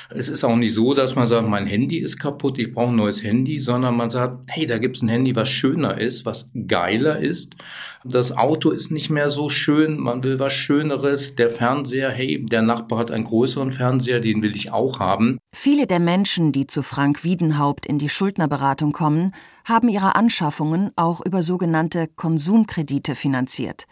Es 0.09 0.31
ist 0.31 0.45
auch 0.45 0.57
nicht 0.57 0.73
so, 0.73 0.95
dass 0.95 1.15
man 1.15 1.27
sagt, 1.27 1.47
mein 1.47 1.67
Handy 1.67 1.99
ist 1.99 2.19
kaputt, 2.19 2.59
ich 2.59 2.73
brauche 2.73 2.89
ein 2.89 2.97
neues 2.97 3.23
Handy, 3.23 3.61
sondern 3.61 3.97
man 3.97 4.09
sagt, 4.09 4.47
hey, 4.49 4.65
da 4.65 4.79
gibt's 4.79 5.03
ein 5.03 5.09
Handy, 5.09 5.37
was 5.37 5.51
schöner 5.51 5.99
ist, 5.99 6.25
was 6.25 6.51
geiler 6.67 7.19
ist. 7.19 7.55
Das 8.03 8.37
Auto 8.37 8.71
ist 8.71 8.91
nicht 8.91 9.11
mehr 9.11 9.31
so 9.31 9.49
schön, 9.49 9.99
man 9.99 10.23
will 10.23 10.39
was 10.39 10.53
Schöneres. 10.53 11.35
Der 11.35 11.51
Fernseher, 11.51 12.11
hey, 12.11 12.45
der 12.47 12.63
Nachbar 12.63 13.01
hat 13.01 13.11
einen 13.11 13.25
größeren 13.25 13.73
Fernseher, 13.73 14.21
den 14.21 14.43
will 14.43 14.55
ich 14.55 14.73
auch 14.73 15.01
haben. 15.01 15.39
Viele 15.55 15.87
der 15.87 15.99
Menschen, 15.99 16.53
die 16.53 16.67
zu 16.67 16.83
Frank 16.83 17.25
Wiedenhaupt 17.25 17.85
in 17.85 17.99
die 17.99 18.09
Schuldnerberatung 18.09 18.93
kommen, 18.93 19.33
haben 19.67 19.89
ihre 19.89 20.15
Anschaffungen 20.15 20.93
auch 20.97 21.21
über 21.21 21.43
sogenannte 21.43 22.07
Konsumkredite 22.07 23.17
finanziert. 23.17 23.87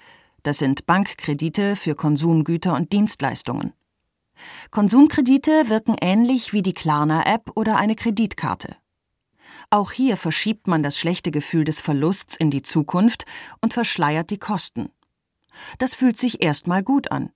Das 0.44 0.58
sind 0.58 0.86
Bankkredite 0.86 1.74
für 1.74 1.96
Konsumgüter 1.96 2.74
und 2.74 2.92
Dienstleistungen. 2.92 3.72
Konsumkredite 4.70 5.68
wirken 5.68 5.96
ähnlich 6.00 6.52
wie 6.52 6.62
die 6.62 6.74
Klarna-App 6.74 7.50
oder 7.56 7.76
eine 7.76 7.96
Kreditkarte. 7.96 8.76
Auch 9.70 9.90
hier 9.90 10.16
verschiebt 10.16 10.68
man 10.68 10.82
das 10.82 10.98
schlechte 10.98 11.30
Gefühl 11.30 11.64
des 11.64 11.80
Verlusts 11.80 12.36
in 12.36 12.50
die 12.50 12.62
Zukunft 12.62 13.24
und 13.60 13.74
verschleiert 13.74 14.30
die 14.30 14.38
Kosten. 14.38 14.90
Das 15.78 15.94
fühlt 15.94 16.18
sich 16.18 16.42
erstmal 16.42 16.82
gut 16.82 17.10
an. 17.10 17.30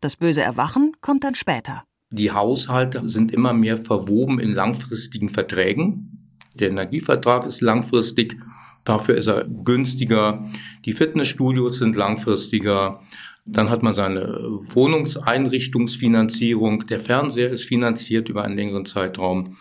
Das 0.00 0.16
böse 0.16 0.42
Erwachen 0.42 0.92
kommt 1.00 1.24
dann 1.24 1.34
später. 1.34 1.84
Die 2.10 2.30
Haushalte 2.30 3.08
sind 3.08 3.32
immer 3.32 3.52
mehr 3.52 3.78
verwoben 3.78 4.38
in 4.40 4.52
langfristigen 4.52 5.28
Verträgen. 5.28 6.25
Der 6.60 6.70
Energievertrag 6.70 7.44
ist 7.46 7.60
langfristig, 7.60 8.36
dafür 8.84 9.16
ist 9.16 9.26
er 9.26 9.44
günstiger. 9.44 10.46
Die 10.84 10.92
Fitnessstudios 10.92 11.78
sind 11.78 11.96
langfristiger. 11.96 13.00
Dann 13.44 13.70
hat 13.70 13.82
man 13.82 13.94
seine 13.94 14.60
Wohnungseinrichtungsfinanzierung. 14.70 16.86
Der 16.86 17.00
Fernseher 17.00 17.50
ist 17.50 17.64
finanziert 17.64 18.28
über 18.28 18.44
einen 18.44 18.56
längeren 18.56 18.86
Zeitraum. 18.86 19.56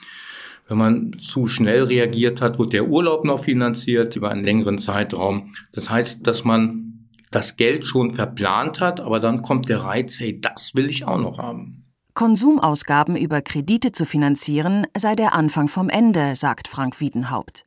Wenn 0.68 0.78
man 0.80 1.16
zu 1.20 1.48
schnell 1.48 1.84
reagiert 1.84 2.42
hat, 2.42 2.58
wird 2.58 2.74
der 2.74 2.88
Urlaub 2.88 3.24
noch 3.24 3.44
finanziert 3.44 4.16
über 4.16 4.32
einen 4.32 4.44
längeren 4.44 4.80
Zeitraum. 4.80 5.54
Das 5.72 5.92
heißt, 5.92 6.26
dass 6.26 6.44
man 6.44 7.06
das 7.30 7.58
Geld 7.58 7.86
schon 7.86 8.16
verplant 8.16 8.80
hat, 8.80 9.00
aber 9.00 9.20
dann 9.20 9.44
kommt 9.44 9.70
der 9.70 9.82
Reiz, 9.82 10.20
hey, 10.20 10.42
das 10.42 10.74
will 10.74 10.90
ich 10.90 11.06
auch 11.06 11.20
noch 11.20 11.38
haben. 11.38 11.85
Konsumausgaben 12.16 13.18
über 13.18 13.42
Kredite 13.42 13.92
zu 13.92 14.06
finanzieren 14.06 14.88
sei 14.96 15.18
der 15.18 15.34
Anfang 15.34 15.68
vom 15.68 15.90
Ende, 15.90 16.38
sagt 16.38 16.70
Frank 16.70 17.02
Wiedenhaupt. 17.02 17.66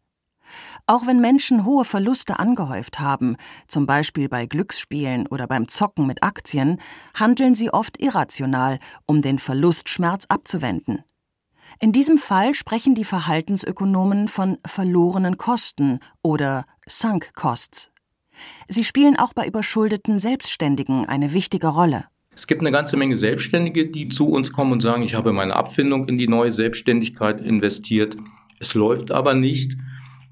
Auch 0.87 1.07
wenn 1.07 1.21
Menschen 1.21 1.67
hohe 1.67 1.85
Verluste 1.85 2.38
angehäuft 2.38 2.99
haben, 2.99 3.37
zum 3.69 3.85
Beispiel 3.85 4.31
bei 4.31 4.47
Glücksspielen 4.47 5.26
oder 5.26 5.47
beim 5.47 5.69
Zocken 5.69 6.07
mit 6.07 6.23
Aktien, 6.23 6.81
handeln 7.12 7.55
sie 7.55 7.71
oft 7.71 8.00
irrational, 8.00 8.78
um 9.05 9.21
den 9.21 9.38
Verlustschmerz 9.38 10.25
abzuwenden. 10.31 11.05
In 11.78 11.93
diesem 11.93 12.17
Fall 12.17 12.55
sprechen 12.55 12.95
die 12.95 13.05
Verhaltensökonomen 13.05 14.28
von 14.28 14.57
verlorenen 14.64 15.37
Kosten 15.37 16.00
oder 16.23 16.64
Sunk 16.87 17.35
Costs. 17.35 17.90
Sie 18.67 18.85
spielen 18.85 19.19
auch 19.19 19.35
bei 19.35 19.47
überschuldeten 19.47 20.19
Selbstständigen 20.19 21.05
eine 21.05 21.35
wichtige 21.35 21.67
Rolle. 21.67 22.07
Es 22.38 22.47
gibt 22.47 22.61
eine 22.61 22.71
ganze 22.71 22.97
Menge 22.97 23.16
Selbstständige, 23.16 23.87
die 23.88 24.11
zu 24.11 24.28
uns 24.28 24.52
kommen 24.52 24.71
und 24.71 24.80
sagen, 24.80 25.02
ich 25.02 25.16
habe 25.16 25.33
meine 25.33 25.57
Abfindung 25.57 26.07
in 26.07 26.18
die 26.18 26.28
neue 26.28 26.52
Selbstständigkeit 26.52 27.40
investiert. 27.40 28.16
Es 28.61 28.75
läuft 28.75 29.11
aber 29.11 29.35
nicht. 29.35 29.76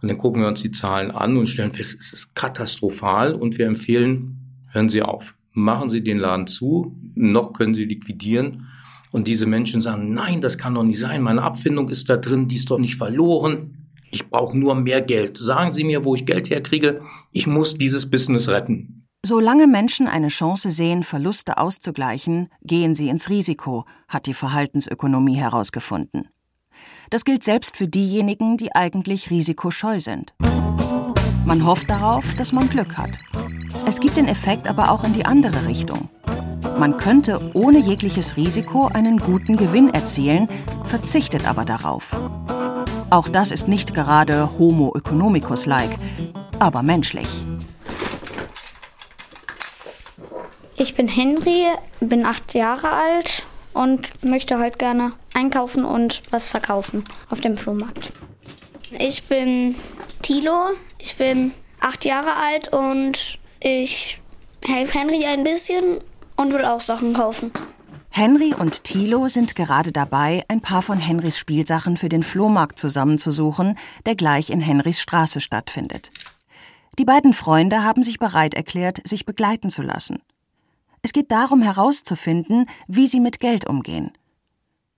Und 0.01 0.07
dann 0.09 0.17
gucken 0.17 0.41
wir 0.41 0.47
uns 0.47 0.63
die 0.63 0.71
Zahlen 0.71 1.11
an 1.11 1.37
und 1.37 1.49
stellen 1.49 1.73
fest, 1.73 1.97
es 1.99 2.13
ist 2.13 2.37
katastrophal 2.37 3.35
und 3.35 3.59
wir 3.59 3.67
empfehlen, 3.67 4.39
hören 4.69 4.89
Sie 4.89 5.03
auf. 5.03 5.35
Machen 5.51 5.89
Sie 5.91 6.01
den 6.01 6.19
Laden 6.19 6.47
zu, 6.47 6.97
noch 7.17 7.53
können 7.53 7.75
Sie 7.75 7.87
liquidieren. 7.87 8.69
Und 9.11 9.27
diese 9.27 9.47
Menschen 9.47 9.83
sagen, 9.83 10.15
nein, 10.15 10.41
das 10.41 10.59
kann 10.59 10.77
doch 10.77 10.85
nicht 10.85 11.01
sein, 11.01 11.23
meine 11.23 11.43
Abfindung 11.43 11.89
ist 11.89 12.09
da 12.09 12.17
drin, 12.17 12.47
die 12.47 12.55
ist 12.55 12.71
doch 12.71 12.79
nicht 12.79 12.95
verloren. 12.95 13.89
Ich 14.13 14.29
brauche 14.29 14.57
nur 14.57 14.77
mehr 14.77 15.03
Geld. 15.03 15.39
Sagen 15.39 15.73
Sie 15.73 15.83
mir, 15.83 16.05
wo 16.05 16.15
ich 16.15 16.25
Geld 16.25 16.51
herkriege. 16.51 17.01
Ich 17.33 17.49
muss 17.49 17.77
dieses 17.77 18.09
Business 18.09 18.49
retten. 18.49 19.06
Solange 19.29 19.67
Menschen 19.67 20.07
eine 20.07 20.29
Chance 20.29 20.71
sehen, 20.71 21.03
Verluste 21.03 21.59
auszugleichen, 21.59 22.49
gehen 22.63 22.95
sie 22.95 23.09
ins 23.09 23.29
Risiko, 23.29 23.85
hat 24.07 24.27
die 24.27 24.35
Verhaltensökonomie 24.35 25.35
herausgefunden. 25.35 26.29
Das 27.11 27.25
gilt 27.25 27.43
selbst 27.43 27.77
für 27.77 27.89
diejenigen, 27.89 28.57
die 28.57 28.73
eigentlich 28.73 29.29
risikoscheu 29.29 29.99
sind. 29.99 30.33
Man 31.45 31.67
hofft 31.67 31.91
darauf, 31.91 32.37
dass 32.37 32.53
man 32.53 32.69
Glück 32.69 32.97
hat. 32.97 33.19
Es 33.85 33.99
gibt 33.99 34.17
den 34.17 34.29
Effekt 34.29 34.69
aber 34.69 34.93
auch 34.93 35.03
in 35.03 35.13
die 35.13 35.27
andere 35.27 35.67
Richtung. 35.67 36.09
Man 36.79 36.97
könnte 36.97 37.51
ohne 37.53 37.81
jegliches 37.81 38.37
Risiko 38.37 38.87
einen 38.87 39.19
guten 39.19 39.57
Gewinn 39.57 39.93
erzielen, 39.93 40.49
verzichtet 40.85 41.49
aber 41.49 41.65
darauf. 41.65 42.17
Auch 43.11 43.27
das 43.27 43.51
ist 43.51 43.67
nicht 43.67 43.93
gerade 43.93 44.57
Homo 44.57 44.95
economicus-like, 44.95 45.99
aber 46.61 46.85
menschlich. 46.85 47.27
Ich 50.79 50.95
bin 50.95 51.09
Henry, 51.09 51.69
bin 52.01 52.27
acht 52.27 52.53
Jahre 52.55 52.91
alt 52.91 53.45
und 53.73 54.23
möchte 54.23 54.59
halt 54.59 54.79
gerne 54.79 55.13
einkaufen 55.35 55.85
und 55.85 56.23
was 56.31 56.51
verkaufen 56.51 57.05
auf 57.31 57.41
dem 57.41 57.57
Flohmarkt. 57.57 58.13
Ich 58.99 59.25
bin 59.25 59.75
Tilo, 60.21 60.71
ich 60.99 61.17
bin 61.17 61.53
acht 61.81 62.05
Jahre 62.05 62.35
alt 62.37 62.73
und 62.73 63.39
ich 63.61 64.21
helfe 64.63 64.99
Henry 64.99 65.25
ein 65.25 65.45
bisschen 65.45 65.99
und 66.37 66.53
will 66.53 66.65
auch 66.65 66.81
Sachen 66.81 67.15
kaufen. 67.15 67.53
Henry 68.11 68.55
und 68.55 68.85
Thilo 68.85 69.29
sind 69.29 69.57
gerade 69.57 69.93
dabei, 69.93 70.43
ein 70.49 70.61
paar 70.61 70.83
von 70.83 70.99
Henrys 70.99 71.39
Spielsachen 71.39 71.97
für 71.97 72.09
den 72.09 72.23
Flohmarkt 72.23 72.79
zusammenzusuchen, 72.79 73.79
der 74.07 74.15
gleich 74.15 74.51
in 74.51 74.61
Henrys 74.61 75.01
Straße 75.01 75.41
stattfindet. 75.41 76.11
Die 76.99 77.05
beiden 77.05 77.35
Freunde 77.35 77.83
haben 77.83 78.03
sich 78.03 78.19
bereit 78.19 78.55
erklärt, 78.55 79.07
sich 79.07 79.27
begleiten 79.27 79.69
zu 79.69 79.83
lassen. 79.83 80.23
Es 81.07 81.13
geht 81.13 81.31
darum 81.31 81.63
herauszufinden, 81.63 82.69
wie 82.89 83.07
sie 83.07 83.21
mit 83.21 83.39
Geld 83.39 83.69
umgehen. 83.69 84.11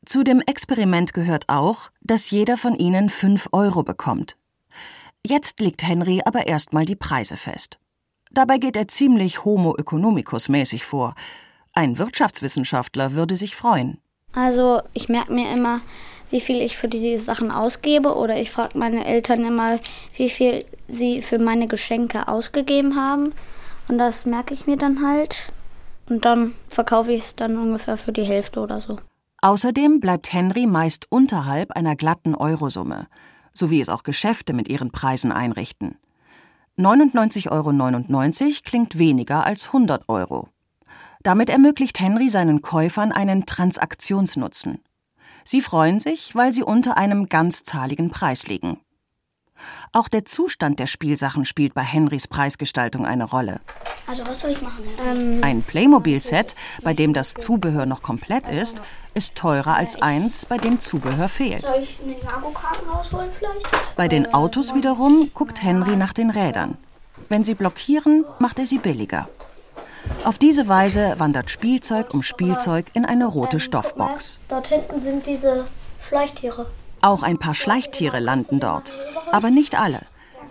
Zu 0.06 0.24
dem 0.24 0.40
Experiment 0.40 1.12
gehört 1.12 1.44
auch, 1.50 1.90
dass 2.00 2.30
jeder 2.30 2.56
von 2.56 2.74
ihnen 2.74 3.10
fünf 3.10 3.50
Euro 3.52 3.82
bekommt. 3.82 4.38
Jetzt 5.22 5.60
legt 5.60 5.82
Henry 5.82 6.22
aber 6.24 6.46
erstmal 6.46 6.86
die 6.86 6.96
Preise 6.96 7.36
fest. 7.36 7.78
Dabei 8.30 8.56
geht 8.56 8.74
er 8.74 8.88
ziemlich 8.88 9.44
homo 9.44 9.76
economicus 9.76 10.48
mäßig 10.48 10.86
vor. 10.86 11.14
Ein 11.74 11.98
Wirtschaftswissenschaftler 11.98 13.12
würde 13.12 13.36
sich 13.36 13.54
freuen. 13.54 13.98
Also 14.32 14.80
ich 14.94 15.10
merke 15.10 15.34
mir 15.34 15.52
immer, 15.52 15.82
wie 16.30 16.40
viel 16.40 16.62
ich 16.62 16.78
für 16.78 16.88
die 16.88 17.18
Sachen 17.18 17.50
ausgebe 17.50 18.14
oder 18.14 18.40
ich 18.40 18.50
frage 18.50 18.78
meine 18.78 19.04
Eltern 19.04 19.44
immer, 19.44 19.78
wie 20.16 20.30
viel 20.30 20.64
sie 20.88 21.20
für 21.20 21.38
meine 21.38 21.68
Geschenke 21.68 22.28
ausgegeben 22.28 22.96
haben. 22.96 23.34
Und 23.88 23.98
das 23.98 24.24
merke 24.24 24.54
ich 24.54 24.66
mir 24.66 24.78
dann 24.78 25.06
halt. 25.06 25.52
Und 26.08 26.24
dann 26.24 26.54
verkaufe 26.68 27.12
ich 27.12 27.24
es 27.24 27.36
dann 27.36 27.58
ungefähr 27.58 27.96
für 27.96 28.12
die 28.12 28.24
Hälfte 28.24 28.60
oder 28.60 28.80
so. 28.80 28.96
Außerdem 29.40 30.00
bleibt 30.00 30.32
Henry 30.32 30.66
meist 30.66 31.06
unterhalb 31.10 31.72
einer 31.72 31.94
glatten 31.94 32.34
Eurosumme, 32.34 33.06
so 33.52 33.70
wie 33.70 33.80
es 33.80 33.88
auch 33.88 34.02
Geschäfte 34.02 34.52
mit 34.52 34.68
ihren 34.68 34.90
Preisen 34.90 35.30
einrichten. 35.30 35.96
99,99 36.78 37.50
Euro 37.50 38.60
klingt 38.64 38.98
weniger 38.98 39.44
als 39.44 39.66
100 39.68 40.08
Euro. 40.08 40.48
Damit 41.22 41.50
ermöglicht 41.50 42.00
Henry 42.00 42.28
seinen 42.28 42.62
Käufern 42.62 43.12
einen 43.12 43.46
Transaktionsnutzen. 43.46 44.80
Sie 45.44 45.60
freuen 45.60 45.98
sich, 45.98 46.34
weil 46.34 46.52
sie 46.52 46.62
unter 46.62 46.96
einem 46.96 47.28
ganzzahligen 47.28 48.10
Preis 48.10 48.46
liegen. 48.46 48.80
Auch 49.92 50.08
der 50.08 50.24
Zustand 50.24 50.78
der 50.80 50.86
Spielsachen 50.86 51.44
spielt 51.44 51.74
bei 51.74 51.82
Henrys 51.82 52.28
Preisgestaltung 52.28 53.06
eine 53.06 53.24
Rolle. 53.24 53.60
Also 54.06 54.26
was 54.26 54.40
soll 54.40 54.52
ich 54.52 54.62
machen? 54.62 54.84
Ähm, 55.06 55.40
Ein 55.42 55.62
Playmobil-Set, 55.62 56.54
bei 56.82 56.94
dem 56.94 57.12
das 57.12 57.34
Zubehör 57.34 57.84
noch 57.86 58.02
komplett 58.02 58.48
ist, 58.48 58.80
ist 59.14 59.34
teurer 59.34 59.76
als 59.76 60.00
eins, 60.00 60.46
bei 60.46 60.56
dem 60.56 60.80
Zubehör 60.80 61.28
fehlt. 61.28 61.66
Soll 61.66 61.80
ich 61.82 61.98
einen 62.00 62.16
Jago-Karten 62.16 62.88
rausholen 62.88 63.30
vielleicht? 63.36 63.68
Bei 63.96 64.08
den 64.08 64.32
Autos 64.32 64.74
wiederum 64.74 65.30
guckt 65.34 65.62
Henry 65.62 65.96
nach 65.96 66.12
den 66.12 66.30
Rädern. 66.30 66.78
Wenn 67.28 67.44
sie 67.44 67.54
blockieren, 67.54 68.24
macht 68.38 68.58
er 68.58 68.66
sie 68.66 68.78
billiger. 68.78 69.28
Auf 70.24 70.38
diese 70.38 70.68
Weise 70.68 71.16
wandert 71.18 71.50
Spielzeug 71.50 72.14
um 72.14 72.22
Spielzeug 72.22 72.86
in 72.94 73.04
eine 73.04 73.26
rote 73.26 73.60
Stoffbox. 73.60 74.40
Dort 74.48 74.68
hinten 74.68 74.98
sind 75.00 75.26
diese 75.26 75.66
Schleichtiere. 76.06 76.66
Auch 77.00 77.22
ein 77.22 77.38
paar 77.38 77.54
Schleichtiere 77.54 78.18
landen 78.18 78.58
dort, 78.60 78.90
aber 79.30 79.50
nicht 79.50 79.78
alle. 79.78 80.00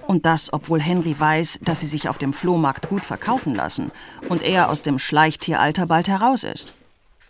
Und 0.08 0.26
das, 0.26 0.54
obwohl 0.54 0.80
Henry 0.80 1.20
weiß, 1.20 1.60
dass 1.62 1.82
sie 1.82 1.86
sich 1.86 2.08
auf 2.08 2.18
dem 2.18 2.32
Flohmarkt 2.32 2.88
gut 2.88 3.04
verkaufen 3.04 3.54
lassen 3.54 3.92
und 4.30 4.42
er 4.42 4.70
aus 4.70 4.82
dem 4.82 5.00
Schleichtieralter 5.00 5.88
bald 5.88 6.08
heraus 6.08 6.46
ist. 6.46 6.74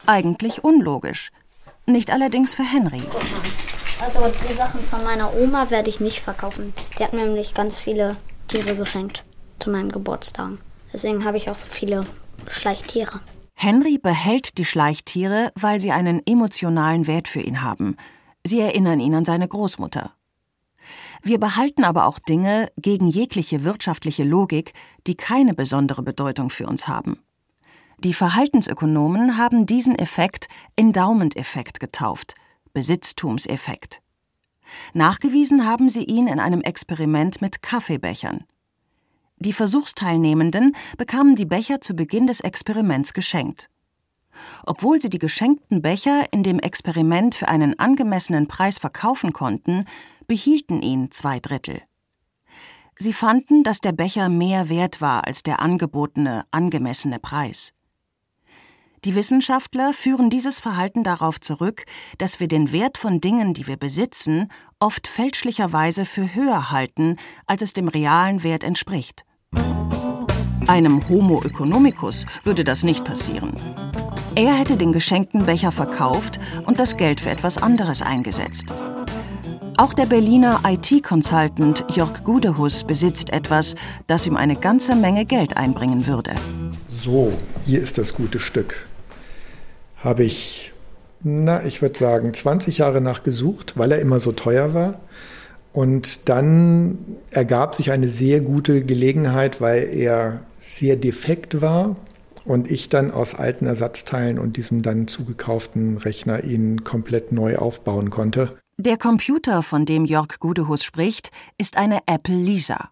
Eigentlich 0.05 0.63
unlogisch. 0.63 1.31
Nicht 1.87 2.11
allerdings 2.11 2.53
für 2.53 2.63
Henry. 2.63 3.01
Also 3.99 4.19
die 4.47 4.53
Sachen 4.53 4.79
von 4.81 5.03
meiner 5.03 5.33
Oma 5.33 5.71
werde 5.71 5.89
ich 5.89 5.99
nicht 5.99 6.19
verkaufen. 6.19 6.73
Die 6.99 7.03
hat 7.03 7.13
mir 7.13 7.25
nämlich 7.25 7.55
ganz 7.55 7.79
viele 7.79 8.15
Tiere 8.47 8.75
geschenkt 8.75 9.23
zu 9.57 9.71
meinem 9.71 9.91
Geburtstag. 9.91 10.51
Deswegen 10.93 11.25
habe 11.25 11.37
ich 11.37 11.49
auch 11.49 11.55
so 11.55 11.65
viele 11.67 12.05
Schleichtiere. 12.47 13.19
Henry 13.55 13.97
behält 13.97 14.59
die 14.59 14.65
Schleichtiere, 14.65 15.51
weil 15.55 15.81
sie 15.81 15.91
einen 15.91 16.21
emotionalen 16.27 17.07
Wert 17.07 17.27
für 17.27 17.41
ihn 17.41 17.63
haben. 17.63 17.97
Sie 18.47 18.61
erinnern 18.61 19.01
ihn 19.01 19.13
an 19.13 19.25
seine 19.25 19.45
Großmutter. 19.45 20.13
Wir 21.21 21.37
behalten 21.37 21.83
aber 21.83 22.05
auch 22.05 22.17
Dinge 22.17 22.71
gegen 22.77 23.07
jegliche 23.07 23.65
wirtschaftliche 23.65 24.23
Logik, 24.23 24.71
die 25.05 25.15
keine 25.15 25.53
besondere 25.53 26.01
Bedeutung 26.01 26.49
für 26.49 26.65
uns 26.65 26.87
haben. 26.87 27.19
Die 27.99 28.13
Verhaltensökonomen 28.13 29.37
haben 29.37 29.65
diesen 29.65 29.99
Effekt 29.99 30.47
Endowment-Effekt 30.77 31.81
getauft, 31.81 32.35
Besitztumseffekt. 32.71 34.01
Nachgewiesen 34.93 35.65
haben 35.65 35.89
sie 35.89 36.05
ihn 36.05 36.27
in 36.27 36.39
einem 36.39 36.61
Experiment 36.61 37.41
mit 37.41 37.61
Kaffeebechern. 37.61 38.45
Die 39.39 39.51
Versuchsteilnehmenden 39.51 40.73
bekamen 40.97 41.35
die 41.35 41.45
Becher 41.45 41.81
zu 41.81 41.95
Beginn 41.95 42.27
des 42.27 42.39
Experiments 42.39 43.13
geschenkt. 43.13 43.69
Obwohl 44.65 45.01
sie 45.01 45.09
die 45.09 45.19
geschenkten 45.19 45.81
Becher 45.81 46.25
in 46.31 46.43
dem 46.43 46.59
Experiment 46.59 47.35
für 47.35 47.47
einen 47.47 47.77
angemessenen 47.79 48.47
Preis 48.47 48.77
verkaufen 48.77 49.33
konnten, 49.33 49.85
behielten 50.27 50.81
ihn 50.81 51.11
zwei 51.11 51.39
Drittel. 51.39 51.81
Sie 52.99 53.13
fanden, 53.13 53.63
dass 53.63 53.81
der 53.81 53.91
Becher 53.91 54.29
mehr 54.29 54.69
wert 54.69 55.01
war 55.01 55.27
als 55.27 55.43
der 55.43 55.59
angebotene, 55.59 56.45
angemessene 56.51 57.19
Preis. 57.19 57.73
Die 59.05 59.13
Wissenschaftler 59.13 59.93
führen 59.93 60.29
dieses 60.29 60.59
Verhalten 60.59 61.03
darauf 61.03 61.39
zurück, 61.39 61.85
dass 62.17 62.39
wir 62.39 62.47
den 62.47 62.71
Wert 62.71 62.97
von 62.97 63.21
Dingen, 63.21 63.53
die 63.53 63.67
wir 63.67 63.77
besitzen, 63.77 64.51
oft 64.79 65.07
fälschlicherweise 65.07 66.05
für 66.05 66.33
höher 66.33 66.71
halten, 66.71 67.17
als 67.45 67.61
es 67.61 67.73
dem 67.73 67.87
realen 67.87 68.43
Wert 68.43 68.63
entspricht. 68.63 69.23
Einem 70.67 71.07
Homo 71.07 71.41
economicus 71.43 72.25
würde 72.43 72.65
das 72.65 72.83
nicht 72.83 73.05
passieren. 73.05 73.53
Er 74.35 74.53
hätte 74.53 74.75
den 74.75 74.91
geschenkten 74.91 75.45
Becher 75.45 75.71
verkauft 75.71 76.41
und 76.65 76.77
das 76.77 76.97
Geld 76.97 77.21
für 77.21 77.29
etwas 77.29 77.57
anderes 77.57 78.01
eingesetzt. 78.01 78.65
Auch 79.77 79.93
der 79.93 80.07
Berliner 80.07 80.61
IT-Consultant 80.67 81.85
Jörg 81.95 82.25
Gudehus 82.25 82.83
besitzt 82.83 83.31
etwas, 83.31 83.75
das 84.07 84.27
ihm 84.27 84.35
eine 84.35 84.57
ganze 84.57 84.95
Menge 84.95 85.23
Geld 85.23 85.55
einbringen 85.55 86.05
würde. 86.05 86.31
So, 86.91 87.31
hier 87.65 87.81
ist 87.81 87.97
das 87.97 88.13
gute 88.13 88.41
Stück. 88.41 88.87
Habe 89.95 90.25
ich, 90.25 90.73
na, 91.23 91.63
ich 91.63 91.81
würde 91.81 91.97
sagen, 91.97 92.33
20 92.33 92.79
Jahre 92.79 92.99
nach 92.99 93.23
gesucht, 93.23 93.73
weil 93.77 93.93
er 93.93 93.99
immer 93.99 94.19
so 94.19 94.33
teuer 94.33 94.73
war. 94.73 94.99
Und 95.71 96.27
dann 96.27 96.97
ergab 97.29 97.75
sich 97.75 97.91
eine 97.91 98.07
sehr 98.07 98.41
gute 98.41 98.83
Gelegenheit, 98.83 99.61
weil 99.61 99.87
er 99.93 100.41
sehr 100.67 100.95
defekt 100.95 101.61
war 101.61 101.95
und 102.45 102.69
ich 102.69 102.89
dann 102.89 103.11
aus 103.11 103.33
alten 103.33 103.65
Ersatzteilen 103.65 104.39
und 104.39 104.57
diesem 104.57 104.81
dann 104.81 105.07
zugekauften 105.07 105.97
Rechner 105.97 106.43
ihn 106.43 106.83
komplett 106.83 107.31
neu 107.31 107.57
aufbauen 107.57 108.09
konnte. 108.09 108.57
Der 108.77 108.97
Computer, 108.97 109.63
von 109.63 109.85
dem 109.85 110.05
Jörg 110.05 110.39
Gudehus 110.39 110.83
spricht, 110.83 111.31
ist 111.57 111.77
eine 111.77 112.01
Apple 112.05 112.35
Lisa. 112.35 112.91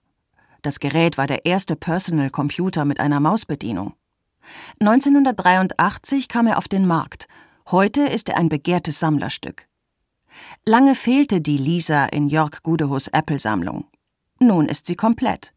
Das 0.64 0.80
Gerät 0.80 1.18
war 1.18 1.28
der 1.28 1.46
erste 1.46 1.76
Personal 1.76 2.32
Computer 2.32 2.86
mit 2.86 3.00
einer 3.00 3.20
Mausbedienung. 3.20 3.94
1983 4.80 6.28
kam 6.28 6.48
er 6.48 6.58
auf 6.58 6.68
den 6.68 6.88
Markt. 6.88 7.28
Heute 7.70 8.02
ist 8.02 8.30
er 8.30 8.38
ein 8.38 8.50
begehrtes 8.50 9.00
Sammlerstück. 9.00 9.68
Lange 10.66 10.96
fehlte 10.96 11.40
die 11.40 11.58
Lisa 11.58 12.06
in 12.06 12.30
Jörg 12.30 12.64
Gudehus 12.64 13.08
Apple-Sammlung. 13.08 13.86
Nun 14.40 14.68
ist 14.68 14.88
sie 14.88 14.96
komplett. 14.96 15.54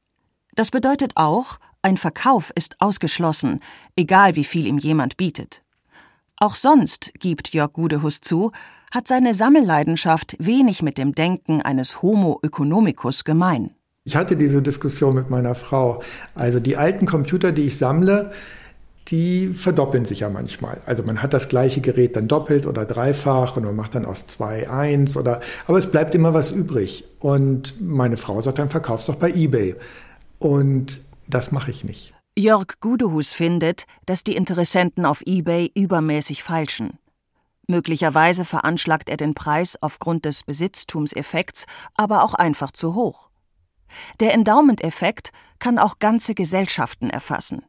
Das 0.54 0.70
bedeutet 0.70 1.12
auch, 1.16 1.58
ein 1.88 1.96
Verkauf 1.96 2.52
ist 2.54 2.76
ausgeschlossen, 2.80 3.60
egal 3.96 4.36
wie 4.36 4.44
viel 4.44 4.66
ihm 4.66 4.78
jemand 4.78 5.16
bietet. 5.16 5.62
Auch 6.36 6.54
sonst, 6.54 7.10
gibt 7.18 7.52
Jörg 7.52 7.72
Gudehus 7.72 8.20
zu, 8.20 8.52
hat 8.92 9.08
seine 9.08 9.34
Sammelleidenschaft 9.34 10.36
wenig 10.38 10.82
mit 10.82 10.98
dem 10.98 11.14
Denken 11.14 11.62
eines 11.62 12.00
Homo 12.00 12.40
economicus 12.42 13.24
gemein. 13.24 13.70
Ich 14.04 14.16
hatte 14.16 14.36
diese 14.36 14.62
Diskussion 14.62 15.14
mit 15.14 15.30
meiner 15.30 15.54
Frau. 15.54 16.02
Also 16.34 16.60
die 16.60 16.76
alten 16.76 17.06
Computer, 17.06 17.52
die 17.52 17.66
ich 17.66 17.76
sammle, 17.76 18.32
die 19.08 19.48
verdoppeln 19.48 20.04
sich 20.04 20.20
ja 20.20 20.30
manchmal. 20.30 20.80
Also 20.86 21.02
man 21.02 21.22
hat 21.22 21.32
das 21.32 21.48
gleiche 21.48 21.80
Gerät 21.80 22.16
dann 22.16 22.28
doppelt 22.28 22.66
oder 22.66 22.84
dreifach 22.84 23.56
und 23.56 23.64
man 23.64 23.74
macht 23.74 23.94
dann 23.94 24.04
aus 24.04 24.26
zwei 24.26 24.68
eins 24.70 25.16
oder, 25.16 25.40
aber 25.66 25.78
es 25.78 25.90
bleibt 25.90 26.14
immer 26.14 26.34
was 26.34 26.50
übrig. 26.50 27.04
Und 27.18 27.80
meine 27.80 28.18
Frau 28.18 28.40
sagt 28.42 28.58
dann, 28.58 28.68
verkauf's 28.68 29.06
doch 29.06 29.16
bei 29.16 29.30
eBay. 29.30 29.74
Und 30.38 31.00
das 31.28 31.52
mache 31.52 31.70
ich 31.70 31.84
nicht. 31.84 32.14
Jörg 32.36 32.80
Gudehus 32.80 33.32
findet, 33.32 33.84
dass 34.06 34.24
die 34.24 34.36
Interessenten 34.36 35.04
auf 35.04 35.22
eBay 35.26 35.70
übermäßig 35.74 36.42
falschen. 36.42 36.98
Möglicherweise 37.66 38.44
veranschlagt 38.44 39.08
er 39.08 39.16
den 39.16 39.34
Preis 39.34 39.76
aufgrund 39.82 40.24
des 40.24 40.44
Besitztumseffekts, 40.44 41.66
aber 41.94 42.22
auch 42.22 42.34
einfach 42.34 42.70
zu 42.70 42.94
hoch. 42.94 43.28
Der 44.20 44.34
Endowment-Effekt 44.34 45.32
kann 45.58 45.78
auch 45.78 45.98
ganze 45.98 46.34
Gesellschaften 46.34 47.10
erfassen. 47.10 47.64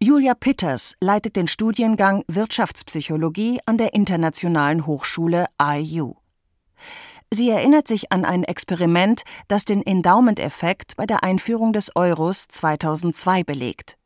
Julia 0.00 0.34
Pitters 0.34 0.94
leitet 1.00 1.36
den 1.36 1.48
Studiengang 1.48 2.22
Wirtschaftspsychologie 2.28 3.60
an 3.66 3.78
der 3.78 3.94
Internationalen 3.94 4.86
Hochschule 4.86 5.46
IU. 5.60 6.14
Sie 7.32 7.50
erinnert 7.50 7.88
sich 7.88 8.12
an 8.12 8.24
ein 8.24 8.44
Experiment, 8.44 9.22
das 9.48 9.64
den 9.64 9.84
Endowment-Effekt 9.84 10.96
bei 10.96 11.06
der 11.06 11.24
Einführung 11.24 11.72
des 11.72 11.94
Euros 11.96 12.46
2002 12.48 13.42
belegt. 13.42 13.98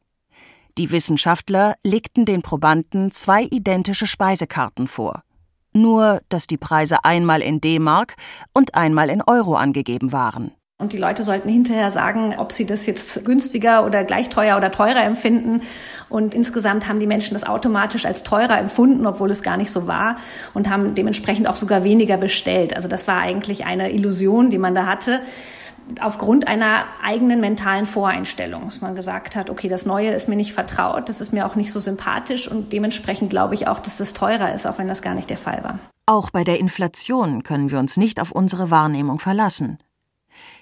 Die 0.78 0.90
Wissenschaftler 0.90 1.74
legten 1.84 2.24
den 2.24 2.42
Probanden 2.42 3.10
zwei 3.12 3.42
identische 3.42 4.06
Speisekarten 4.06 4.88
vor. 4.88 5.22
Nur, 5.72 6.22
dass 6.28 6.46
die 6.46 6.56
Preise 6.56 7.04
einmal 7.04 7.42
in 7.42 7.60
D-Mark 7.60 8.16
und 8.54 8.74
einmal 8.74 9.10
in 9.10 9.22
Euro 9.22 9.54
angegeben 9.56 10.12
waren. 10.12 10.52
Und 10.80 10.94
die 10.94 10.96
Leute 10.96 11.24
sollten 11.24 11.48
hinterher 11.50 11.90
sagen, 11.90 12.34
ob 12.38 12.52
sie 12.52 12.64
das 12.64 12.86
jetzt 12.86 13.24
günstiger 13.26 13.84
oder 13.84 14.02
gleich 14.02 14.30
teuer 14.30 14.56
oder 14.56 14.72
teurer 14.72 15.04
empfinden. 15.04 15.60
Und 16.08 16.34
insgesamt 16.34 16.88
haben 16.88 16.98
die 16.98 17.06
Menschen 17.06 17.34
das 17.34 17.44
automatisch 17.44 18.06
als 18.06 18.22
teurer 18.22 18.58
empfunden, 18.58 19.06
obwohl 19.06 19.30
es 19.30 19.42
gar 19.42 19.58
nicht 19.58 19.70
so 19.70 19.86
war 19.86 20.16
und 20.54 20.70
haben 20.70 20.94
dementsprechend 20.94 21.46
auch 21.48 21.54
sogar 21.54 21.84
weniger 21.84 22.16
bestellt. 22.16 22.74
Also 22.74 22.88
das 22.88 23.06
war 23.06 23.20
eigentlich 23.20 23.66
eine 23.66 23.92
Illusion, 23.92 24.48
die 24.48 24.58
man 24.58 24.74
da 24.74 24.86
hatte 24.86 25.20
aufgrund 26.00 26.46
einer 26.46 26.84
eigenen 27.02 27.40
mentalen 27.40 27.84
Voreinstellung, 27.84 28.66
dass 28.66 28.80
man 28.80 28.94
gesagt 28.94 29.34
hat, 29.34 29.50
okay, 29.50 29.68
das 29.68 29.86
Neue 29.86 30.12
ist 30.12 30.28
mir 30.28 30.36
nicht 30.36 30.52
vertraut, 30.52 31.08
das 31.08 31.20
ist 31.20 31.32
mir 31.32 31.44
auch 31.44 31.56
nicht 31.56 31.72
so 31.72 31.80
sympathisch 31.80 32.46
und 32.48 32.72
dementsprechend 32.72 33.30
glaube 33.30 33.54
ich 33.54 33.66
auch, 33.66 33.80
dass 33.80 33.96
das 33.96 34.12
teurer 34.12 34.54
ist, 34.54 34.68
auch 34.68 34.78
wenn 34.78 34.86
das 34.86 35.02
gar 35.02 35.14
nicht 35.14 35.28
der 35.30 35.36
Fall 35.36 35.64
war. 35.64 35.80
Auch 36.06 36.30
bei 36.30 36.44
der 36.44 36.60
Inflation 36.60 37.42
können 37.42 37.72
wir 37.72 37.80
uns 37.80 37.96
nicht 37.96 38.20
auf 38.20 38.30
unsere 38.30 38.70
Wahrnehmung 38.70 39.18
verlassen. 39.18 39.78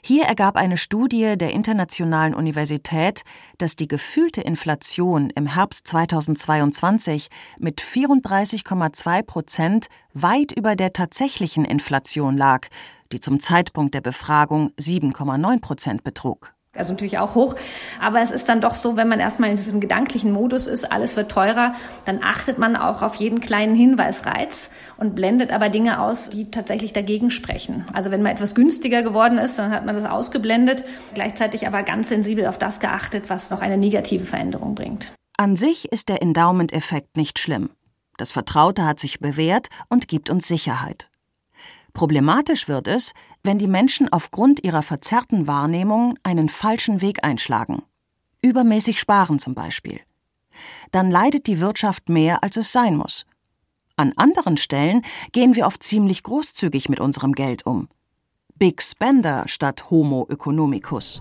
Hier 0.03 0.25
ergab 0.25 0.57
eine 0.57 0.77
Studie 0.77 1.37
der 1.37 1.53
Internationalen 1.53 2.35
Universität, 2.35 3.23
dass 3.59 3.77
die 3.77 3.89
gefühlte 3.89 4.41
Inflation 4.41 5.31
im 5.31 5.47
Herbst 5.47 5.89
2022 5.89 7.29
mit 7.59 7.81
34,2 7.81 9.23
Prozent 9.23 9.89
weit 10.13 10.53
über 10.53 10.77
der 10.77 10.93
tatsächlichen 10.93 11.65
Inflation 11.65 12.37
lag, 12.37 12.69
die 13.13 13.21
zum 13.21 13.41
Zeitpunkt 13.41 13.95
der 13.95 14.01
Befragung 14.01 14.71
7,9 14.79 15.61
Prozent 15.61 16.05
betrug 16.05 16.55
also 16.79 16.93
natürlich 16.93 17.19
auch 17.19 17.35
hoch. 17.35 17.55
Aber 18.01 18.21
es 18.21 18.31
ist 18.31 18.49
dann 18.49 18.61
doch 18.61 18.75
so, 18.75 18.97
wenn 18.97 19.09
man 19.09 19.21
erstmal 19.21 19.51
in 19.51 19.57
diesem 19.57 19.81
gedanklichen 19.81 20.33
Modus 20.33 20.67
ist, 20.67 20.91
alles 20.91 21.17
wird 21.17 21.31
teurer, 21.31 21.75
dann 22.05 22.23
achtet 22.23 22.59
man 22.59 22.77
auch 22.77 23.03
auf 23.03 23.17
jeden 23.17 23.41
kleinen 23.41 23.75
Hinweisreiz 23.75 24.71
und 24.97 25.14
blendet 25.14 25.51
aber 25.51 25.69
Dinge 25.69 26.01
aus, 26.01 26.31
die 26.31 26.51
tatsächlich 26.51 26.93
dagegen 26.93 27.31
sprechen. 27.31 27.85
Also 27.93 28.11
wenn 28.11 28.23
mal 28.23 28.31
etwas 28.31 28.55
günstiger 28.55 29.03
geworden 29.03 29.38
ist, 29.38 29.59
dann 29.59 29.71
hat 29.71 29.87
man 29.87 29.95
das 29.95 30.05
ausgeblendet, 30.05 30.85
gleichzeitig 31.14 31.67
aber 31.67 31.83
ganz 31.83 32.09
sensibel 32.09 32.47
auf 32.47 32.59
das 32.59 32.81
geachtet, 32.81 33.25
was 33.29 33.51
noch 33.51 33.61
eine 33.61 33.77
negative 33.77 34.25
Veränderung 34.25 34.75
bringt. 34.75 35.12
An 35.37 35.57
sich 35.57 35.93
ist 35.93 36.09
der 36.09 36.21
Endowment-Effekt 36.21 37.17
nicht 37.17 37.38
schlimm. 37.38 37.71
Das 38.17 38.33
Vertraute 38.33 38.85
hat 38.85 38.99
sich 38.99 39.21
bewährt 39.21 39.69
und 39.88 40.09
gibt 40.09 40.31
uns 40.31 40.49
Sicherheit. 40.49 41.09
Problematisch 41.93 42.69
wird 42.69 42.88
es, 42.88 43.12
wenn 43.42 43.59
die 43.59 43.68
Menschen 43.68 44.12
aufgrund 44.12 44.64
ihrer 44.64 44.83
verzerrten 44.83 45.46
Wahrnehmung 45.46 46.18
einen 46.22 46.48
falschen 46.48 47.01
Weg 47.01 47.24
einschlagen. 47.24 47.83
Übermäßig 48.42 49.01
sparen 49.01 49.38
zum 49.38 49.55
Beispiel. 49.55 50.01
Dann 50.92 51.11
leidet 51.11 51.46
die 51.46 51.61
Wirtschaft 51.61 52.09
mehr, 52.09 52.42
als 52.42 52.57
es 52.57 52.72
sein 52.72 52.96
muss. 52.96 53.27
An 53.96 54.12
anderen 54.16 54.57
Stellen 54.57 55.05
gehen 55.33 55.57
wir 55.57 55.66
oft 55.66 55.83
ziemlich 55.83 56.22
großzügig 56.22 56.88
mit 56.88 57.01
unserem 57.01 57.33
Geld 57.33 57.66
um. 57.66 57.88
Big 58.55 58.83
Spender 58.83 59.46
statt 59.46 59.90
Homo 59.90 60.27
economicus. 60.31 61.20